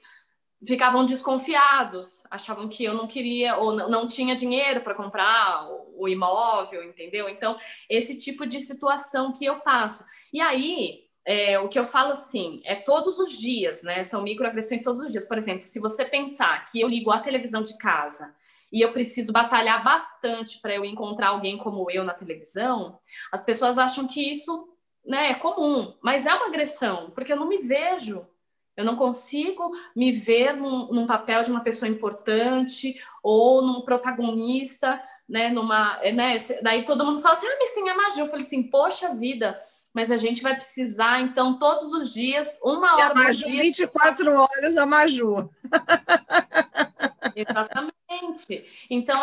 [0.67, 6.83] ficavam desconfiados, achavam que eu não queria ou não tinha dinheiro para comprar o imóvel,
[6.85, 7.29] entendeu?
[7.29, 7.57] Então,
[7.89, 10.05] esse tipo de situação que eu passo.
[10.33, 14.05] E aí, é, o que eu falo assim, é todos os dias, né?
[14.05, 15.27] São microagressões todos os dias.
[15.27, 18.35] Por exemplo, se você pensar que eu ligo a televisão de casa
[18.71, 22.99] e eu preciso batalhar bastante para eu encontrar alguém como eu na televisão,
[23.33, 24.69] as pessoas acham que isso
[25.07, 28.27] né, é comum, mas é uma agressão, porque eu não me vejo.
[28.77, 35.01] Eu não consigo me ver num, num papel de uma pessoa importante ou num protagonista,
[35.29, 35.49] né?
[35.49, 36.37] Numa, né?
[36.63, 38.25] Daí todo mundo fala assim: ah, mas tem a magia.
[38.25, 39.57] Eu falei assim: poxa vida,
[39.95, 43.63] mas a gente vai precisar, então, todos os dias, uma hora por dia.
[43.63, 45.49] 24 horas a Maju.
[47.37, 48.67] Exatamente.
[48.91, 49.21] Então,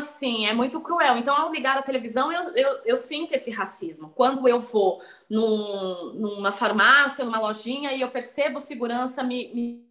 [0.00, 1.16] assim, é muito cruel.
[1.16, 4.10] Então, ao ligar a televisão, eu, eu, eu sinto esse racismo.
[4.10, 9.86] Quando eu vou num, numa farmácia, numa lojinha, e eu percebo segurança me, me,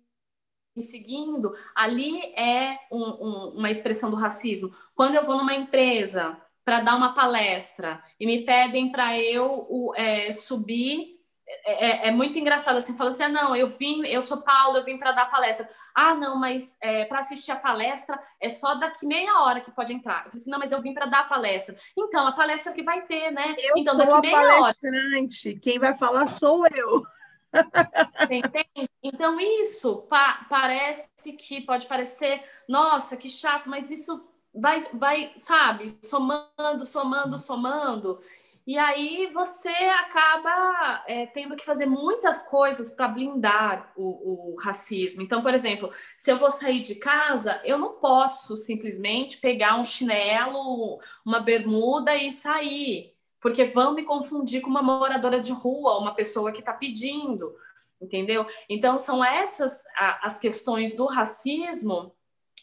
[0.76, 4.72] me seguindo, ali é um, um, uma expressão do racismo.
[4.94, 6.38] Quando eu vou numa empresa
[6.70, 11.19] para dar uma palestra e me pedem para eu é, subir.
[11.66, 14.78] É, é, é, muito engraçado assim, fala assim: ah, não, eu vim, eu sou Paulo,
[14.78, 15.68] eu vim para dar palestra.
[15.96, 19.92] Ah, não, mas é, para assistir a palestra é só daqui meia hora que pode
[19.92, 20.26] entrar.
[20.26, 21.76] Eu falei assim: não, mas eu vim para dar a palestra.
[21.98, 23.56] Então, a palestra que vai ter, né?
[23.58, 25.60] Eu então, sou a palestrante, hora...
[25.60, 27.04] quem vai falar sou eu.
[28.30, 28.90] Entende?
[29.02, 35.98] Então, isso pa parece que pode parecer, nossa, que chato, mas isso vai, vai, sabe,
[36.04, 38.22] somando, somando, somando.
[38.70, 45.24] E aí você acaba é, tendo que fazer muitas coisas para blindar o, o, racismo.
[45.24, 49.84] Então, por exemplo, se eu vou sair de casa, eu não posso simplesmente pegar um
[49.84, 56.14] chinelo, uma bermuda e sair, porque vão me confundir com uma moradora de rua, uma
[56.14, 57.56] pessoa que está pedindo,
[58.00, 58.46] entendeu?
[58.70, 59.84] Então, são essas
[60.22, 62.16] as questões do racismo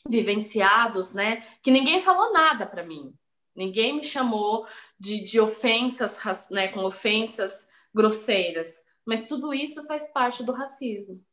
[0.08, 1.40] vivenciados, né?
[1.60, 3.12] Que ninguém falou nada para mim.
[3.56, 4.66] Ninguém me chamou
[4.98, 6.18] de, de ofensas,
[6.50, 6.68] né?
[6.68, 8.84] Com ofensas grosseiras.
[9.04, 11.24] Mas tudo isso faz parte do racismo.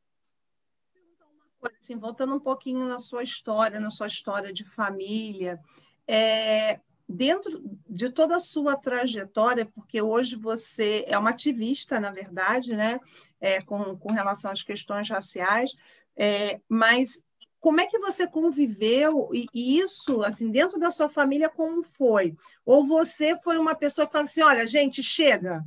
[1.80, 5.60] Assim, voltando um pouquinho na sua história, na sua história de família,
[6.08, 12.76] é, dentro de toda a sua trajetória, porque hoje você é uma ativista, na verdade,
[12.76, 13.00] né,
[13.40, 15.74] é, com, com relação às questões raciais,
[16.16, 17.22] é, mas
[17.64, 19.48] como é que você conviveu e,
[19.80, 22.36] isso, assim, dentro da sua família, como foi?
[22.66, 25.64] Ou você foi uma pessoa que falou assim, olha, gente, chega,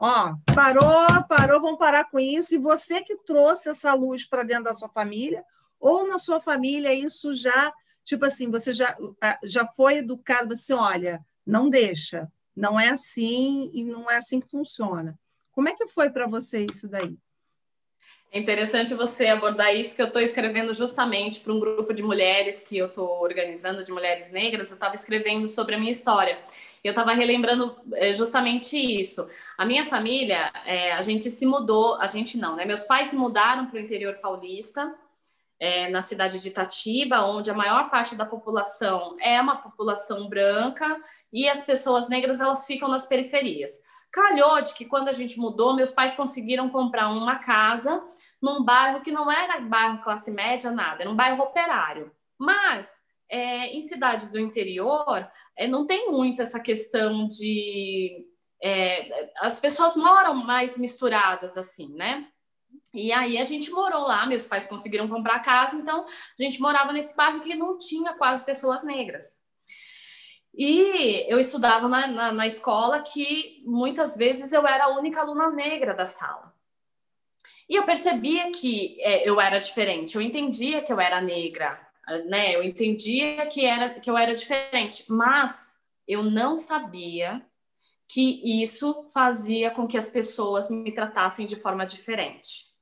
[0.00, 4.64] ó, parou, parou, vamos parar com isso, e você que trouxe essa luz para dentro
[4.64, 5.44] da sua família,
[5.78, 7.70] ou na sua família isso já,
[8.02, 8.96] tipo assim, você já,
[9.44, 14.48] já foi educado assim, olha, não deixa, não é assim e não é assim que
[14.48, 15.18] funciona.
[15.52, 17.14] Como é que foi para você isso daí?
[18.32, 22.62] É interessante você abordar isso, que eu estou escrevendo justamente para um grupo de mulheres
[22.62, 24.70] que eu estou organizando, de mulheres negras.
[24.70, 26.38] Eu estava escrevendo sobre a minha história.
[26.82, 29.28] Eu estava relembrando é, justamente isso.
[29.56, 32.64] A minha família, é, a gente se mudou, a gente não, né?
[32.64, 34.94] Meus pais se mudaram para o interior paulista,
[35.58, 41.00] é, na cidade de Itatiba, onde a maior parte da população é uma população branca
[41.32, 43.82] e as pessoas negras elas ficam nas periferias.
[44.16, 48.02] Calhou de que quando a gente mudou, meus pais conseguiram comprar uma casa
[48.40, 52.10] num bairro que não era bairro classe média, nada, era um bairro operário.
[52.38, 52.90] Mas
[53.28, 58.26] é, em cidades do interior, é, não tem muito essa questão de.
[58.62, 62.26] É, as pessoas moram mais misturadas assim, né?
[62.94, 66.90] E aí a gente morou lá, meus pais conseguiram comprar casa, então a gente morava
[66.90, 69.44] nesse bairro que não tinha quase pessoas negras.
[70.56, 75.50] E eu estudava na, na, na, escola que muitas vezes eu era a única aluna
[75.50, 76.54] negra da sala.
[77.68, 81.78] E eu percebia que é, eu era diferente, eu entendia que eu era negra,
[82.26, 82.54] né?
[82.54, 85.76] Eu entendia que, era, que eu era diferente, mas
[86.08, 87.44] eu não sabia
[88.08, 92.75] que isso fazia com que as pessoas me tratassem de forma diferente.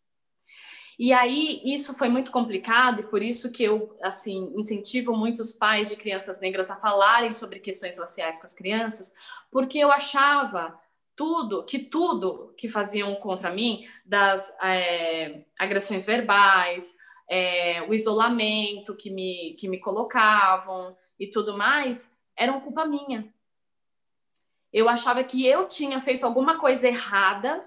[0.98, 5.88] E aí isso foi muito complicado e por isso que eu assim incentivo muitos pais
[5.88, 9.12] de crianças negras a falarem sobre questões raciais com as crianças,
[9.50, 10.78] porque eu achava
[11.16, 16.96] tudo que tudo que faziam contra mim, das é, agressões verbais,
[17.28, 23.32] é, o isolamento que me que me colocavam e tudo mais, eram culpa minha.
[24.72, 27.64] Eu achava que eu tinha feito alguma coisa errada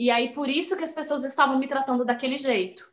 [0.00, 2.90] e aí, por isso que as pessoas estavam me tratando daquele jeito.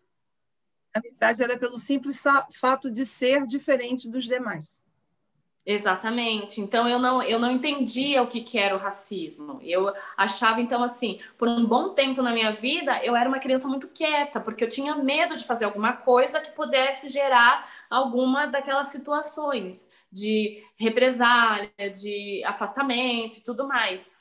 [0.93, 4.77] Na verdade, era pelo simples fato de ser diferente dos demais.
[5.65, 6.59] Exatamente.
[6.59, 9.57] Então eu não, eu não entendia o que, que era o racismo.
[9.61, 13.69] Eu achava, então, assim, por um bom tempo na minha vida, eu era uma criança
[13.69, 18.89] muito quieta, porque eu tinha medo de fazer alguma coisa que pudesse gerar alguma daquelas
[18.89, 24.11] situações de represália, de afastamento e tudo mais.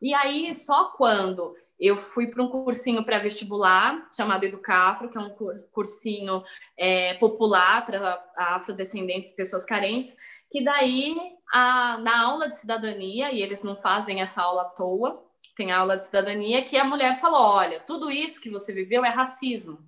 [0.00, 5.34] E aí, só quando eu fui para um cursinho pré-vestibular chamado Educafro, que é um
[5.72, 6.42] cursinho
[6.76, 10.16] é, popular para afrodescendentes e pessoas carentes,
[10.50, 11.16] que daí,
[11.52, 15.24] a, na aula de cidadania, e eles não fazem essa aula à toa,
[15.56, 19.08] tem aula de cidadania, que a mulher falou: olha, tudo isso que você viveu é
[19.08, 19.78] racismo.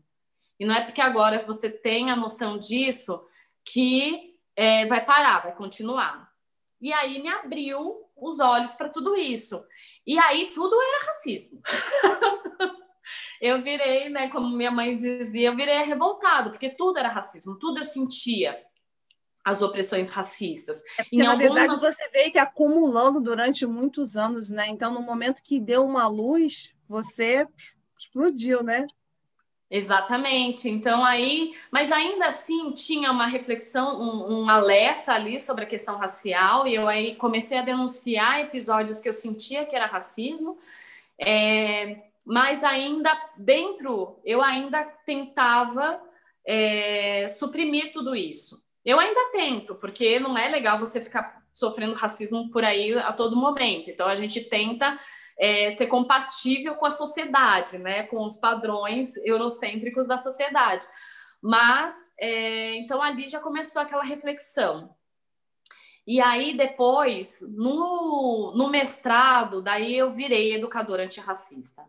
[0.59, 3.27] E não é porque agora você tem a noção disso
[3.65, 6.31] que é, vai parar, vai continuar.
[6.81, 9.63] E aí me abriu os olhos para tudo isso.
[10.07, 11.61] E aí tudo era racismo.
[13.41, 17.79] eu virei, né, como minha mãe dizia, eu virei revoltado, porque tudo era racismo, tudo
[17.79, 18.57] eu sentia
[19.45, 20.83] as opressões racistas.
[20.99, 21.55] É porque, na algumas...
[21.55, 24.67] verdade, você vê que acumulando durante muitos anos, né?
[24.69, 27.47] Então, no momento que deu uma luz, você
[27.97, 28.87] explodiu, né?
[29.71, 30.69] Exatamente.
[30.69, 35.97] Então aí, mas ainda assim tinha uma reflexão, um, um, alerta ali sobre a questão
[35.97, 40.57] racial, e eu aí comecei a denunciar episódios que eu sentia que era racismo,
[41.19, 46.01] é, mas ainda dentro, eu ainda tentava
[46.45, 48.65] é, suprimir tudo isso.
[48.85, 53.35] Eu ainda tento, porque não é legal você ficar sofrendo racismo por aí a todo
[53.35, 53.91] momento.
[53.91, 54.97] Então a gente tenta
[55.39, 58.05] é, ser compatível com a sociedade, né?
[58.05, 60.87] Com os padrões eurocêntricos da sociedade.
[61.43, 64.95] Mas é, então ali já começou aquela reflexão.
[66.07, 71.83] E aí depois, no, no mestrado, daí eu virei educadora antirracista.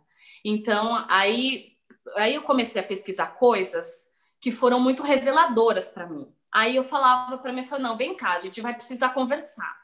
[0.44, 1.78] Então aí,
[2.16, 4.08] aí eu comecei a pesquisar coisas
[4.42, 6.28] que foram muito reveladoras para mim.
[6.54, 9.78] Aí eu falava para mim, falava, não, vem cá, a gente vai precisar conversar.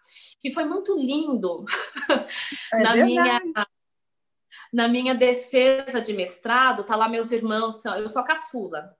[0.44, 1.66] E foi muito lindo
[2.74, 3.42] é na minha
[4.74, 8.98] na minha defesa de mestrado, tá lá meus irmãos, eu sou caçula.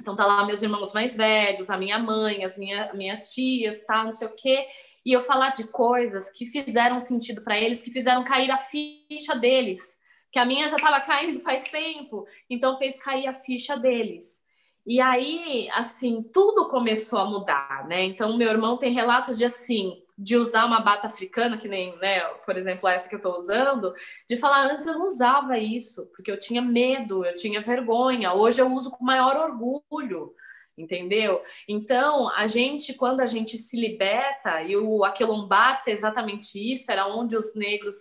[0.00, 4.02] Então tá lá meus irmãos mais velhos, a minha mãe, as minha, minhas tias, tá,
[4.02, 4.66] não sei o quê.
[5.04, 9.36] E eu falar de coisas que fizeram sentido para eles, que fizeram cair a ficha
[9.36, 9.98] deles,
[10.32, 14.42] que a minha já estava caindo faz tempo, então fez cair a ficha deles.
[14.86, 18.04] E aí, assim, tudo começou a mudar, né?
[18.04, 22.20] Então, meu irmão tem relatos de assim, de usar uma bata africana, que nem, né,
[22.44, 23.94] por exemplo, essa que eu estou usando,
[24.28, 28.34] de falar antes eu não usava isso, porque eu tinha medo, eu tinha vergonha.
[28.34, 30.34] Hoje eu uso com maior orgulho,
[30.76, 31.42] entendeu?
[31.66, 37.06] Então, a gente, quando a gente se liberta, e o aquilombar-se é exatamente isso, era
[37.06, 37.94] onde os negros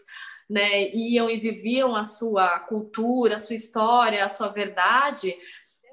[0.50, 5.34] né, iam e viviam a sua cultura, a sua história, a sua verdade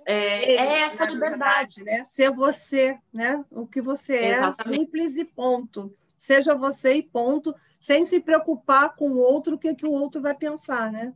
[0.06, 1.76] é, é essa liberdade.
[1.76, 2.04] Verdade, né?
[2.04, 3.44] Ser você, né?
[3.50, 4.60] O que você é, Exatamente.
[4.60, 5.94] é, simples e ponto.
[6.16, 10.20] Seja você e ponto, sem se preocupar com o outro, o que, que o outro
[10.20, 11.14] vai pensar, né?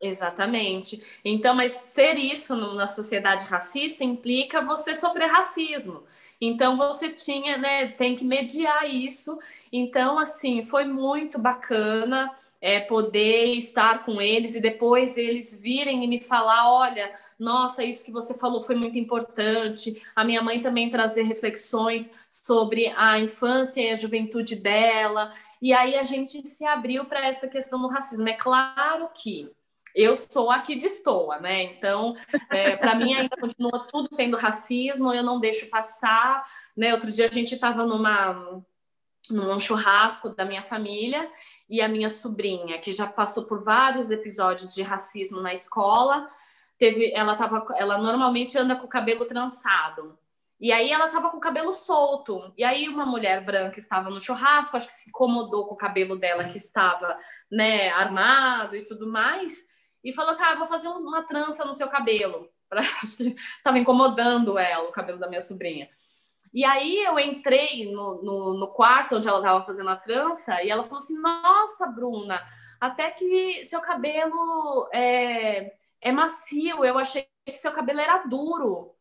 [0.00, 1.02] Exatamente.
[1.24, 6.04] Então, mas ser isso na sociedade racista implica você sofrer racismo.
[6.40, 9.38] Então, você tinha, né, tem que mediar isso.
[9.72, 12.30] Então, assim, foi muito bacana
[12.62, 18.04] é, poder estar com eles e depois eles virem e me falar: olha, nossa, isso
[18.04, 20.00] que você falou foi muito importante.
[20.14, 25.30] A minha mãe também trazer reflexões sobre a infância e a juventude dela.
[25.60, 28.28] E aí a gente se abriu para essa questão do racismo.
[28.28, 29.50] É claro que
[29.94, 31.64] eu sou aqui de estoa, né?
[31.64, 32.14] Então,
[32.48, 36.44] é, para mim ainda continua tudo sendo racismo, eu não deixo passar,
[36.76, 36.94] né?
[36.94, 38.62] Outro dia a gente estava numa
[39.30, 41.30] num churrasco da minha família
[41.72, 46.28] e a minha sobrinha, que já passou por vários episódios de racismo na escola,
[46.78, 50.18] teve, ela tava, ela normalmente anda com o cabelo trançado.
[50.60, 52.52] E aí ela tava com o cabelo solto.
[52.58, 56.14] E aí uma mulher branca estava no churrasco, acho que se incomodou com o cabelo
[56.14, 57.18] dela que estava,
[57.50, 59.54] né, armado e tudo mais,
[60.04, 62.50] e falou assim: "Ah, vou fazer uma trança no seu cabelo".
[63.02, 65.88] Acho que estava incomodando ela, o cabelo da minha sobrinha.
[66.52, 70.70] E aí eu entrei no, no, no quarto onde ela estava fazendo a trança e
[70.70, 72.42] ela falou assim: Nossa, Bruna,
[72.80, 78.94] até que seu cabelo é, é macio, eu achei que seu cabelo era duro.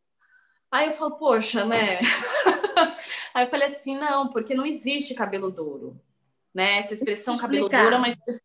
[0.72, 2.00] Aí eu falo, poxa, né?
[3.34, 6.00] Aí eu falei assim, não, porque não existe cabelo duro,
[6.54, 6.78] né?
[6.78, 8.42] Essa expressão cabelo duro é uma expressão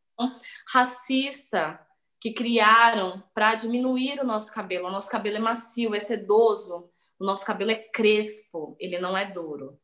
[0.69, 1.79] racista
[2.19, 4.89] que criaram para diminuir o nosso cabelo.
[4.89, 9.31] O nosso cabelo é macio, é sedoso, o nosso cabelo é crespo, ele não é
[9.31, 9.79] duro.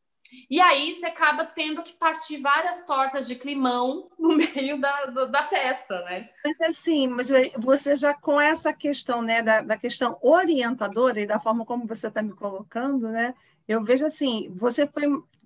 [0.49, 5.43] E aí você acaba tendo que partir várias tortas de climão no meio da, da
[5.43, 6.27] festa, né?
[6.43, 11.39] Mas assim, mas você já com essa questão, né, da, da questão orientadora e da
[11.39, 13.33] forma como você está me colocando, né?
[13.67, 15.03] Eu vejo assim, você foi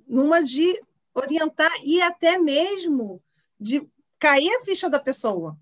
[0.08, 0.82] numa de
[1.14, 3.22] orientar e até mesmo
[3.60, 3.88] de
[4.20, 5.58] cair a ficha da pessoa.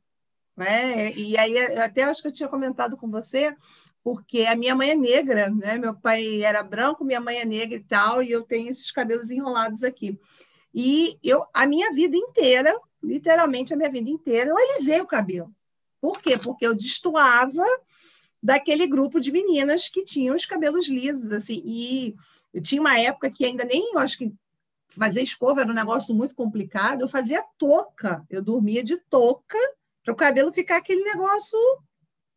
[0.56, 1.12] Né?
[1.14, 3.56] E aí, até acho que eu tinha comentado com você,
[4.06, 5.80] porque a minha mãe é negra, né?
[5.80, 9.32] Meu pai era branco, minha mãe é negra e tal, e eu tenho esses cabelos
[9.32, 10.20] enrolados aqui.
[10.72, 15.52] E eu, a minha vida inteira, literalmente a minha vida inteira, eu alisei o cabelo.
[16.00, 16.38] Por quê?
[16.38, 17.66] Porque eu destoava
[18.44, 22.16] daquele grupo de meninas que tinham os cabelos lisos, assim, e
[22.54, 24.32] eu tinha uma época que ainda nem, eu acho que
[24.90, 29.58] fazer escova era um negócio muito complicado, eu fazia touca, eu dormia de touca
[30.04, 31.58] para o cabelo ficar aquele negócio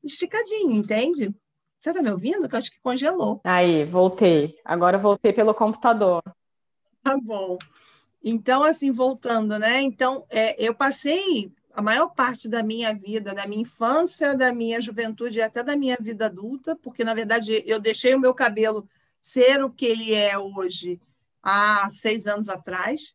[0.03, 1.35] esticadinho, entende?
[1.79, 2.49] Você está me ouvindo?
[2.49, 3.41] Que eu acho que congelou.
[3.45, 4.59] Aí, voltei.
[4.65, 6.23] Agora voltei pelo computador.
[7.03, 7.57] Tá bom.
[8.23, 9.81] Então, assim, voltando, né?
[9.81, 14.81] Então, é, eu passei a maior parte da minha vida, da minha infância, da minha
[14.81, 18.89] juventude e até da minha vida adulta, porque, na verdade, eu deixei o meu cabelo
[19.21, 21.01] ser o que ele é hoje
[21.41, 23.15] há seis anos atrás,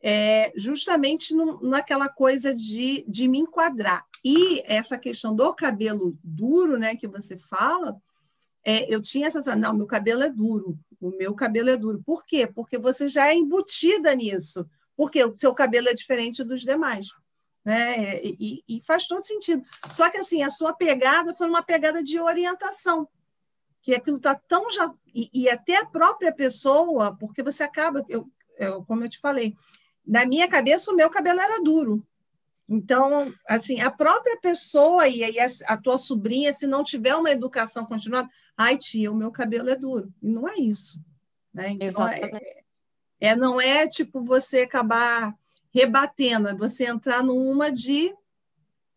[0.00, 4.04] é, justamente no, naquela coisa de, de me enquadrar.
[4.24, 8.00] E essa questão do cabelo duro, né, que você fala,
[8.64, 12.02] é, eu tinha essa não, meu cabelo é duro, o meu cabelo é duro.
[12.04, 12.46] Por quê?
[12.46, 17.08] Porque você já é embutida nisso, porque o seu cabelo é diferente dos demais.
[17.64, 18.22] Né?
[18.22, 19.62] E, e, faz todo sentido.
[19.90, 23.08] Só que assim, a sua pegada foi uma pegada de orientação,
[23.82, 24.92] que aquilo está tão já.
[25.14, 29.54] E, e, até a própria pessoa, porque você acaba, eu, eu, como eu te falei,
[30.06, 32.06] na minha cabeça o meu cabelo era duro.
[32.68, 37.30] Então, assim, a própria pessoa e aí a, a, tua sobrinha, se não tiver uma
[37.30, 40.12] educação continuada, ai, tia, o meu cabelo é duro.
[40.22, 41.00] E não é isso.
[41.52, 41.76] Né?
[41.80, 42.64] Então, é,
[43.20, 45.36] é, não é tipo você acabar
[45.72, 48.14] rebatendo, é você entrar numa de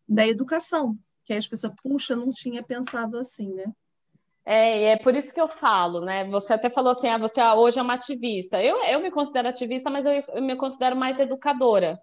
[0.08, 3.66] da educação, que aí as pessoas, puxa, não tinha pensado assim, né?
[4.50, 6.24] É, é por isso que eu falo, né?
[6.30, 8.58] Você até falou assim, ah, você hoje é uma ativista.
[8.62, 11.98] Eu, eu me considero ativista, mas eu, eu me considero mais educadora.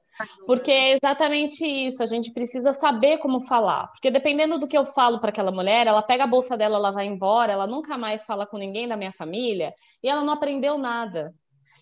[0.45, 3.87] Porque é exatamente isso, a gente precisa saber como falar.
[3.87, 6.91] Porque dependendo do que eu falo para aquela mulher, ela pega a bolsa dela, ela
[6.91, 9.73] vai embora, ela nunca mais fala com ninguém da minha família
[10.03, 11.33] e ela não aprendeu nada.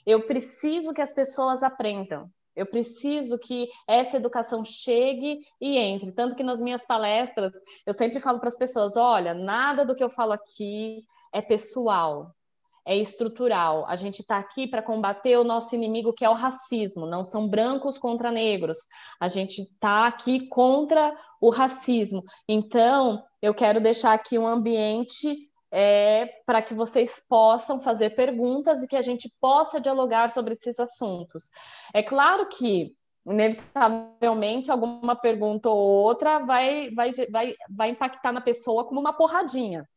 [0.05, 2.29] Eu preciso que as pessoas aprendam.
[2.55, 6.11] Eu preciso que essa educação chegue e entre.
[6.11, 7.53] Tanto que nas minhas palestras
[7.85, 12.33] eu sempre falo para as pessoas: olha, nada do que eu falo aqui é pessoal,
[12.85, 13.85] é estrutural.
[13.87, 17.05] A gente está aqui para combater o nosso inimigo, que é o racismo.
[17.05, 18.79] Não são brancos contra negros.
[19.19, 22.23] A gente está aqui contra o racismo.
[22.47, 28.87] Então, eu quero deixar aqui um ambiente é, para que vocês possam fazer perguntas e
[28.87, 31.49] que a gente possa dialogar sobre esses assuntos.
[31.91, 32.95] É claro que
[33.25, 39.89] inevitavelmente alguma pergunta ou outra vai, vai, vai, vai impactar na pessoa como uma porradinha.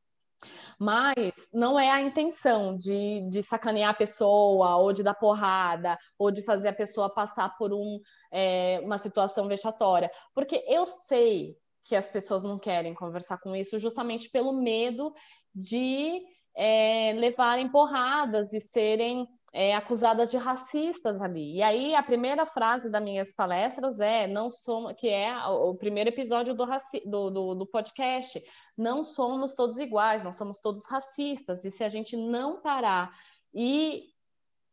[0.79, 6.31] Mas não é a intenção de, de sacanear a pessoa, ou de dar porrada, ou
[6.31, 8.01] de fazer a pessoa passar por um,
[8.33, 10.11] é, uma situação vexatória.
[10.35, 11.55] Porque eu sei
[11.87, 15.13] que as pessoas não querem conversar com isso justamente pelo medo
[15.57, 16.23] de
[16.55, 21.55] é, levarem porradas e serem é, acusadas de racistas ali.
[21.57, 26.11] E aí a primeira frase das minhas palestras é não somos, que é o primeiro
[26.11, 26.67] episódio do,
[27.07, 28.43] do, do, do podcast,
[28.77, 31.65] não somos todos iguais, não somos todos racistas.
[31.65, 33.11] E se a gente não parar
[33.55, 34.11] e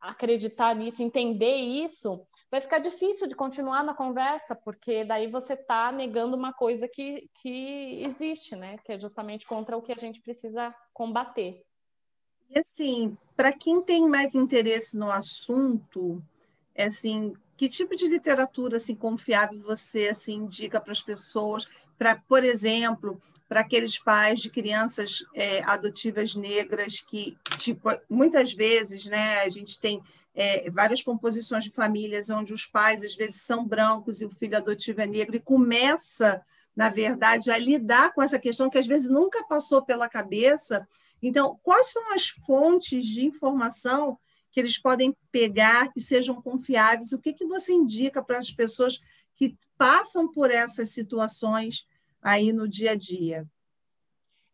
[0.02, 5.92] acreditar nisso, entender isso, vai ficar difícil de continuar na conversa, porque daí você está
[5.92, 8.78] negando uma coisa que, que existe, né?
[8.86, 11.66] Que é justamente contra o que a gente precisa combater.
[12.52, 16.24] E assim, para quem tem mais interesse no assunto,
[16.76, 22.18] é assim, que tipo de literatura assim confiável você assim indica para as pessoas, para,
[22.18, 29.40] por exemplo, para aqueles pais de crianças é, adotivas negras que, tipo, muitas vezes, né,
[29.40, 30.04] a gente tem
[30.36, 34.58] é, várias composições de famílias onde os pais às vezes são brancos e o filho
[34.58, 36.44] adotivo é negro e começa,
[36.76, 40.88] na verdade, a lidar com essa questão que às vezes nunca passou pela cabeça.
[41.22, 44.18] Então, quais são as fontes de informação
[44.52, 47.12] que eles podem pegar que sejam confiáveis?
[47.12, 49.00] O que, que você indica para as pessoas
[49.36, 51.88] que passam por essas situações
[52.22, 53.48] aí no dia a dia?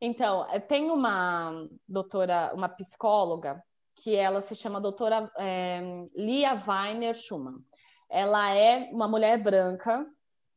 [0.01, 3.61] Então, tem uma doutora, uma psicóloga
[4.03, 5.81] que ela se chama doutora é,
[6.15, 7.63] Lia Weiner Schumann.
[8.09, 10.05] Ela é uma mulher branca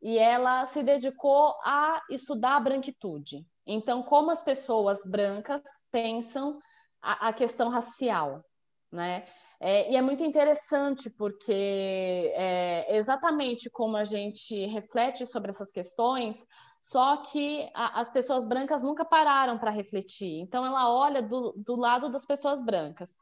[0.01, 3.47] e ela se dedicou a estudar a branquitude.
[3.66, 6.59] Então, como as pessoas brancas pensam
[7.01, 8.45] a, a questão racial,
[8.90, 9.24] né?
[9.61, 16.45] É, e é muito interessante porque é, exatamente como a gente reflete sobre essas questões,
[16.82, 20.40] só que a, as pessoas brancas nunca pararam para refletir.
[20.40, 23.16] Então, ela olha do, do lado das pessoas brancas.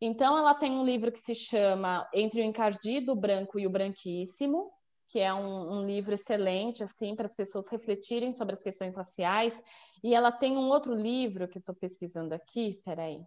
[0.00, 3.70] Então, ela tem um livro que se chama Entre o Encardido, o Branco e o
[3.70, 4.72] Branquíssimo,
[5.06, 9.62] que é um, um livro excelente, assim, para as pessoas refletirem sobre as questões raciais.
[10.02, 13.22] E ela tem um outro livro que estou pesquisando aqui, peraí,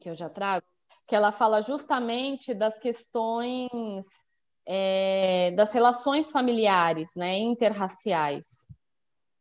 [0.00, 0.66] que eu já trago,
[1.06, 4.08] que ela fala justamente das questões
[4.66, 8.66] é, das relações familiares, né, interraciais.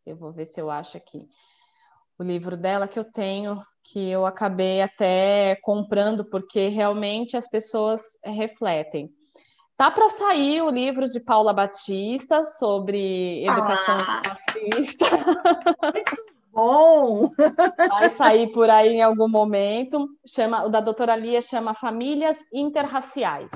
[0.06, 1.30] Eu vou ver se eu acho aqui
[2.18, 8.02] o livro dela que eu tenho, que eu acabei até comprando, porque realmente as pessoas
[8.24, 9.10] refletem.
[9.76, 15.06] Tá para sair o livro de Paula Batista sobre educação ah, antifascista.
[15.94, 17.30] Muito bom!
[17.90, 20.08] Vai sair por aí em algum momento.
[20.28, 23.52] Chama, o da doutora Lia chama Famílias Interraciais.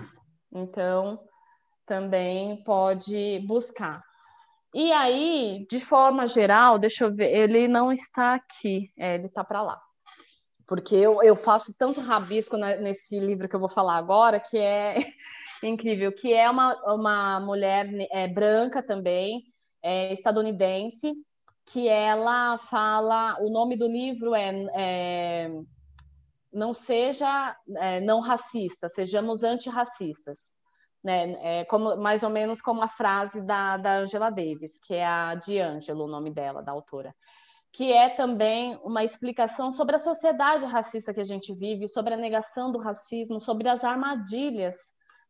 [0.51, 1.19] Então,
[1.87, 4.03] também pode buscar.
[4.75, 9.43] E aí, de forma geral, deixa eu ver, ele não está aqui, é, ele está
[9.43, 9.81] para lá.
[10.67, 14.57] Porque eu, eu faço tanto rabisco na, nesse livro que eu vou falar agora, que
[14.57, 14.97] é
[15.63, 19.43] incrível, que é uma, uma mulher é, branca também,
[19.81, 21.13] é, estadunidense,
[21.65, 25.49] que ela fala, o nome do livro é, é
[26.51, 30.57] Não Seja é, Não Racista, Sejamos Antirracistas
[31.03, 31.59] né?
[31.61, 35.35] É como, mais ou menos como a frase da, da Angela Davis, que é a
[35.35, 37.15] D'Angelo, o nome dela, da autora,
[37.71, 42.17] que é também uma explicação sobre a sociedade racista que a gente vive, sobre a
[42.17, 44.75] negação do racismo, sobre as armadilhas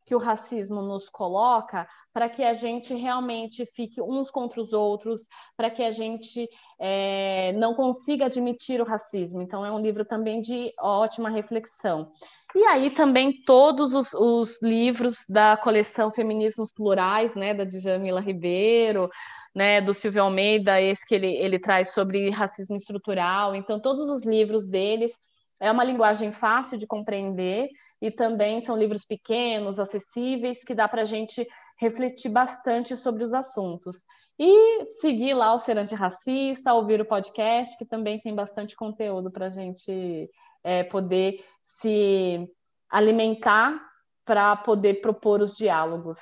[0.08, 5.28] que o racismo nos coloca para que a gente realmente fique uns contra os outros,
[5.55, 6.49] para que a gente
[6.80, 9.41] é, não consiga admitir o racismo.
[9.41, 12.10] Então, é um livro também de ótima reflexão.
[12.55, 19.10] E aí também todos os, os livros da coleção Feminismos Plurais, né, da Djamila Ribeiro,
[19.53, 23.53] né, do Silvio Almeida, esse que ele, ele traz sobre racismo estrutural.
[23.53, 25.20] Então, todos os livros deles
[25.60, 27.70] é uma linguagem fácil de compreender
[28.01, 31.45] e também são livros pequenos, acessíveis, que dá para a gente
[31.80, 33.97] refletir bastante sobre os assuntos.
[34.39, 39.47] E seguir lá o Ser Antirracista, ouvir o podcast, que também tem bastante conteúdo para
[39.47, 40.30] a gente
[40.64, 42.47] é, poder se
[42.89, 43.82] alimentar
[44.24, 46.20] para poder propor os diálogos.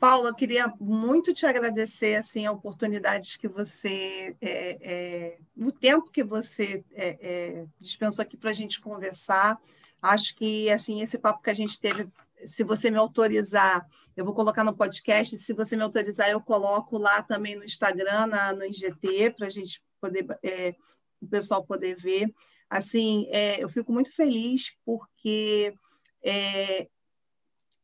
[0.00, 6.24] Paula, queria muito te agradecer assim a oportunidade que você, é, é, o tempo que
[6.24, 9.60] você é, é dispensou aqui para a gente conversar.
[10.00, 12.08] Acho que assim esse papo que a gente teve,
[12.46, 13.86] se você me autorizar,
[14.16, 15.36] eu vou colocar no podcast.
[15.36, 19.50] Se você me autorizar, eu coloco lá também no Instagram, na, no IGT, para a
[19.50, 20.74] gente poder, é,
[21.20, 22.34] o pessoal poder ver.
[22.70, 25.74] Assim, é, eu fico muito feliz porque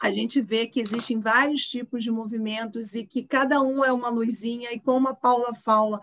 [0.01, 4.09] a gente vê que existem vários tipos de movimentos e que cada um é uma
[4.09, 6.01] luzinha, e como a Paula fala,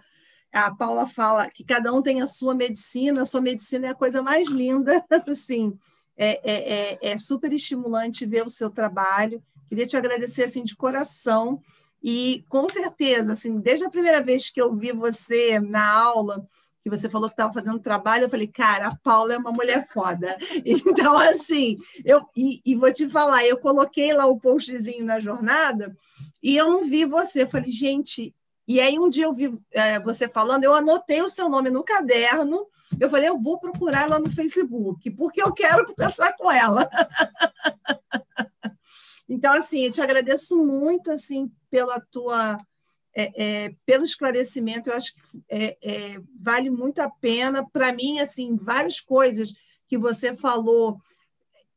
[0.51, 3.95] a Paula fala que cada um tem a sua medicina, a sua medicina é a
[3.95, 5.77] coisa mais linda, assim,
[6.17, 9.43] é, é, é, é super estimulante ver o seu trabalho.
[9.67, 11.61] Queria te agradecer assim de coração
[12.01, 16.45] e com certeza, assim, desde a primeira vez que eu vi você na aula,
[16.83, 19.87] que você falou que estava fazendo trabalho, eu falei, cara, a Paula é uma mulher
[19.87, 20.37] foda.
[20.65, 25.95] Então, assim, eu e, e, vou te falar, eu coloquei lá o postzinho na jornada
[26.41, 27.43] e eu não vi você.
[27.43, 28.35] Eu falei, gente,
[28.67, 31.83] e aí um dia eu vi é, você falando, eu anotei o seu nome no
[31.83, 32.67] caderno,
[32.99, 36.89] eu falei, eu vou procurar ela no Facebook, porque eu quero conversar com ela.
[39.29, 42.57] então, assim, eu te agradeço muito, assim, pela tua
[43.15, 47.67] é, é, pelo esclarecimento, eu acho que é, é vale muito a pena.
[47.71, 49.53] Para mim, assim, várias coisas
[49.87, 50.99] que você falou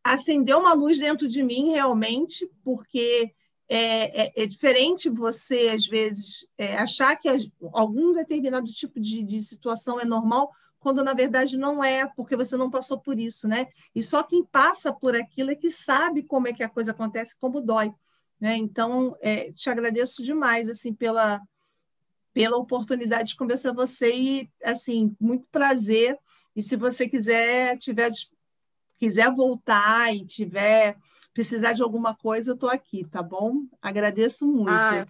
[0.02, 3.32] acendeu uma luz dentro de mim, realmente, porque
[3.68, 6.46] é, é, é diferente você, às vezes,
[6.78, 7.28] achar que
[7.72, 12.56] algum determinado tipo de, de situação é normal, quando na verdade não é, porque você
[12.56, 13.66] não passou por isso, né?
[13.92, 17.34] E só quem passa por aquilo é que sabe como é que a coisa acontece,
[17.40, 17.92] como dói.
[18.40, 18.56] Né?
[18.56, 21.40] Então, é, te agradeço demais assim pela,
[22.32, 26.18] pela oportunidade de conversar com você e, assim, muito prazer.
[26.54, 28.10] E se você quiser, tiver,
[28.98, 30.96] quiser voltar e tiver
[31.32, 33.66] precisar de alguma coisa, eu estou aqui, tá bom?
[33.82, 34.70] Agradeço muito.
[34.70, 35.04] Ai,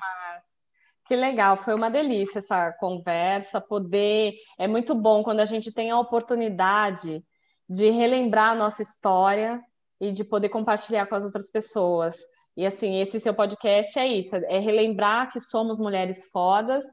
[1.06, 4.34] que legal, foi uma delícia essa conversa, poder.
[4.58, 7.24] É muito bom quando a gente tem a oportunidade
[7.68, 9.62] de relembrar a nossa história
[10.00, 12.16] e de poder compartilhar com as outras pessoas.
[12.56, 16.84] E assim, esse seu podcast é isso, é relembrar que somos mulheres fodas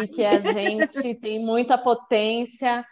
[0.00, 2.84] e que a gente tem muita potência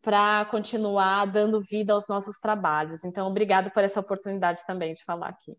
[0.00, 3.04] para continuar dando vida aos nossos trabalhos.
[3.04, 5.56] Então, obrigado por essa oportunidade também de falar aqui.